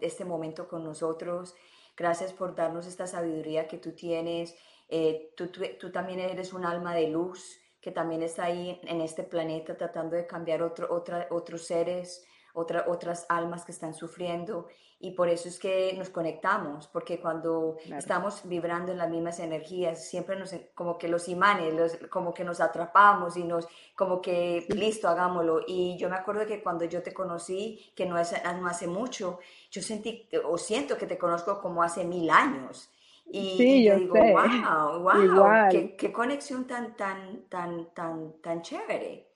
[0.00, 1.54] este momento con nosotros.
[1.96, 4.56] Gracias por darnos esta sabiduría que tú tienes.
[4.90, 9.22] Eh, tú, tú, también eres un alma de luz que también está ahí en este
[9.22, 14.66] planeta tratando de cambiar otro, otra, otros seres, otra, otras almas que están sufriendo
[15.02, 20.06] y por eso es que nos conectamos, porque cuando estamos vibrando en las mismas energías,
[20.06, 23.66] siempre nos, como que los imanes, como que nos atrapamos y nos,
[23.96, 25.62] como que, listo, hagámoslo.
[25.66, 29.38] Y yo me acuerdo que cuando yo te conocí, que no, es, no hace mucho,
[29.70, 32.90] yo sentí, o siento que te conozco como hace mil años.
[33.32, 39.30] Y, yo, digo, wow, wow, qué, qué, conexión tan, tan, tan, tan, tan chévere.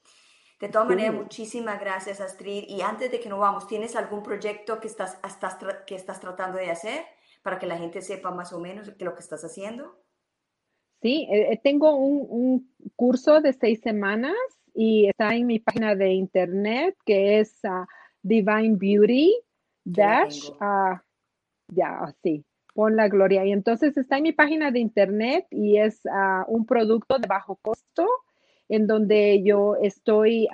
[0.61, 2.64] De todas maneras, muchísimas gracias, Astrid.
[2.68, 6.59] Y antes de que nos vamos, ¿tienes algún proyecto que estás, estás, que estás tratando
[6.59, 7.05] de hacer
[7.42, 9.95] para que la gente sepa más o menos qué lo que estás haciendo?
[11.03, 14.34] Sí, eh, eh, tengo un, curso de seis semanas
[14.74, 17.84] y está en mi página de internet que es uh,
[18.22, 19.34] Divine Beauty
[19.84, 20.49] Dash.
[20.61, 20.99] Uh,
[21.68, 23.45] ya, sí, pon la gloria.
[23.45, 27.57] Y entonces está en mi página de internet y es uh, un producto de bajo
[27.57, 28.07] costo
[28.68, 30.49] en donde yo estoy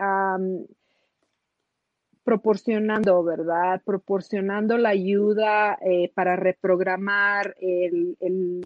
[2.25, 3.83] proporcionando, ¿verdad?
[3.85, 8.17] Proporcionando la ayuda eh, para reprogramar el,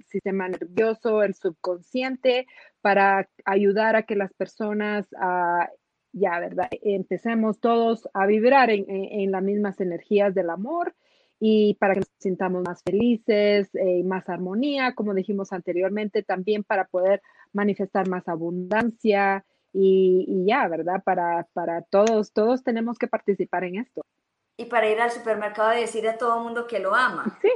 [0.06, 2.46] sistema nervioso, el subconsciente,
[2.80, 5.68] para ayudar a que las personas, ah,
[6.12, 6.68] ya, ¿verdad?
[6.82, 10.94] Empecemos todos a vibrar en, las mismas energías del amor
[11.40, 16.64] y para que nos sintamos más felices, y eh, más armonía, como dijimos anteriormente, también
[16.64, 17.22] para poder
[17.52, 21.02] manifestar más abundancia y, ya, ¿verdad?
[21.04, 24.02] Para, para todos, todos tenemos que participar en esto.
[24.56, 27.38] Y para ir al supermercado y decir a todo el mundo que lo ama.
[27.42, 27.50] Sí,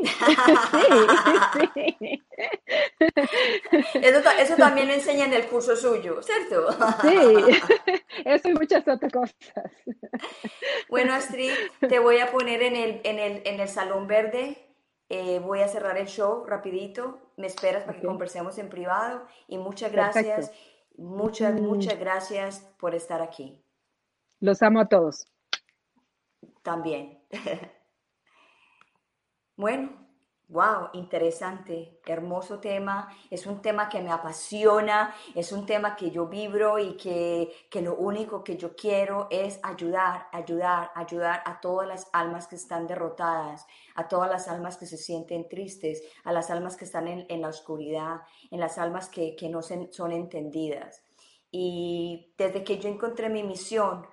[1.74, 2.24] sí, sí.
[3.94, 6.70] Eso, eso, también lo enseña en el curso suyo, ¿cierto?
[7.02, 7.16] Sí,
[8.24, 9.34] eso y muchas otras cosas.
[10.88, 11.52] Bueno, Astrid,
[11.88, 14.68] te voy a poner en el, en el, en el salón verde.
[15.08, 17.18] Eh, voy a cerrar el show rapidito.
[17.36, 19.26] Me esperas para que conversemos en privado.
[19.46, 20.52] Y muchas gracias.
[20.96, 21.64] Muchas, mm.
[21.64, 23.62] muchas gracias por estar aquí.
[24.40, 25.26] Los amo a todos.
[26.68, 27.18] También.
[29.56, 30.06] bueno,
[30.50, 33.14] Wow, interesante, hermoso tema.
[33.30, 37.82] Es un tema que me apasiona, es un tema que yo vibro y que, que,
[37.82, 42.86] lo único que yo quiero es ayudar, ayudar, ayudar a todas las almas que están
[42.86, 47.26] derrotadas, a todas las almas que se sienten tristes, a las almas que están en,
[47.28, 51.02] en la oscuridad, en las almas que, que no son entendidas.
[51.50, 54.06] Y desde que yo encontré mi misión,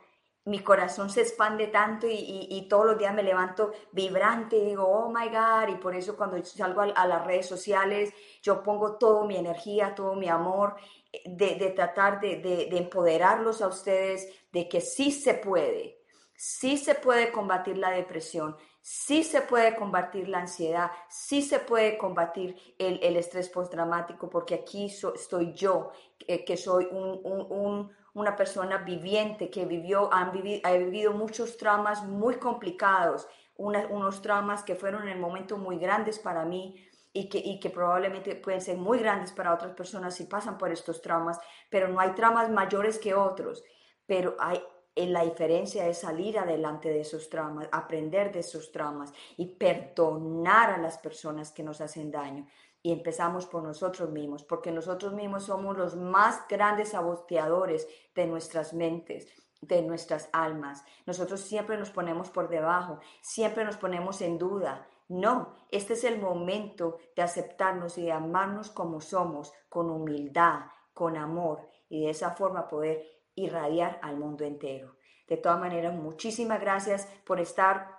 [0.45, 5.09] mi corazón se expande tanto y, todos los días me levanto vibrante y digo, oh
[5.09, 9.37] my God, y por eso cuando salgo a, las redes sociales, yo pongo toda mi
[9.37, 10.75] energía, todo mi amor
[11.11, 15.99] eh, de, tratar de, de, empoderarlos a ustedes de que sí se puede,
[16.35, 21.97] sí se puede combatir la depresión, sí se puede combatir la ansiedad, sí se puede
[21.97, 25.89] combatir el, estrés postraumático, porque aquí estoy yo,
[26.19, 32.35] que soy un una persona viviente que vivió, han vivido, ha vivido muchos traumas muy
[32.35, 36.75] complicados, unos traumas que fueron en el momento muy grandes para mí
[37.13, 40.71] y que, y que probablemente pueden ser muy grandes para otras personas si pasan por
[40.71, 41.39] estos traumas,
[41.69, 43.63] pero no hay traumas mayores que otros,
[44.05, 44.61] pero hay,
[44.95, 50.71] eh, la diferencia es salir adelante de esos traumas, aprender de esos traumas y perdonar
[50.71, 52.47] a las personas que nos hacen daño
[52.85, 58.75] y empezamos por nosotros mismos, porque nosotros mismos somos los más grandes saboteadores de nuestras
[58.75, 59.27] mentes,
[59.59, 60.85] de nuestras almas.
[61.07, 64.87] Nosotros siempre nos ponemos por debajo, siempre nos ponemos en duda.
[65.07, 71.17] No, este es el momento de aceptarnos y de amarnos como somos, con humildad, con
[71.17, 74.95] amor, y de esa forma poder irradiar al mundo entero.
[75.27, 77.97] De todas maneras, muchísimas gracias por estar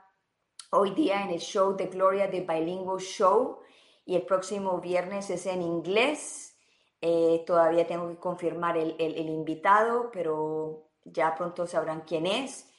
[0.71, 3.66] hoy día en el show de Gloria de Bilingual Show
[4.07, 6.57] y el próximo viernes es en inglés.
[7.01, 12.71] Eh, todavía tengo que confirmar el, el, invitado, pero ya pronto sabrán quién es.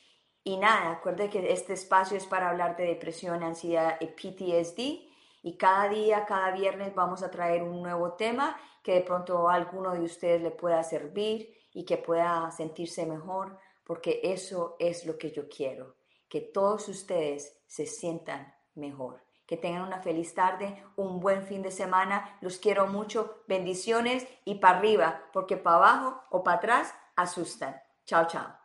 [0.44, 5.06] Y nada, acuérdense que este espacio es para hablar de depresión, ansiedad y PTSD.
[5.44, 9.56] Y cada día, cada viernes vamos a traer un nuevo tema que de pronto a
[9.56, 15.18] alguno de ustedes le pueda servir y que pueda sentirse mejor, porque eso es lo
[15.18, 15.98] que yo quiero,
[16.30, 19.27] que todos ustedes se sientan mejor.
[19.48, 22.38] Que tengan una feliz tarde, un buen fin de semana.
[22.42, 23.44] Los quiero mucho.
[23.48, 27.82] Bendiciones y para arriba, porque para abajo o para atrás asustan.
[28.06, 28.58] Chao, chao.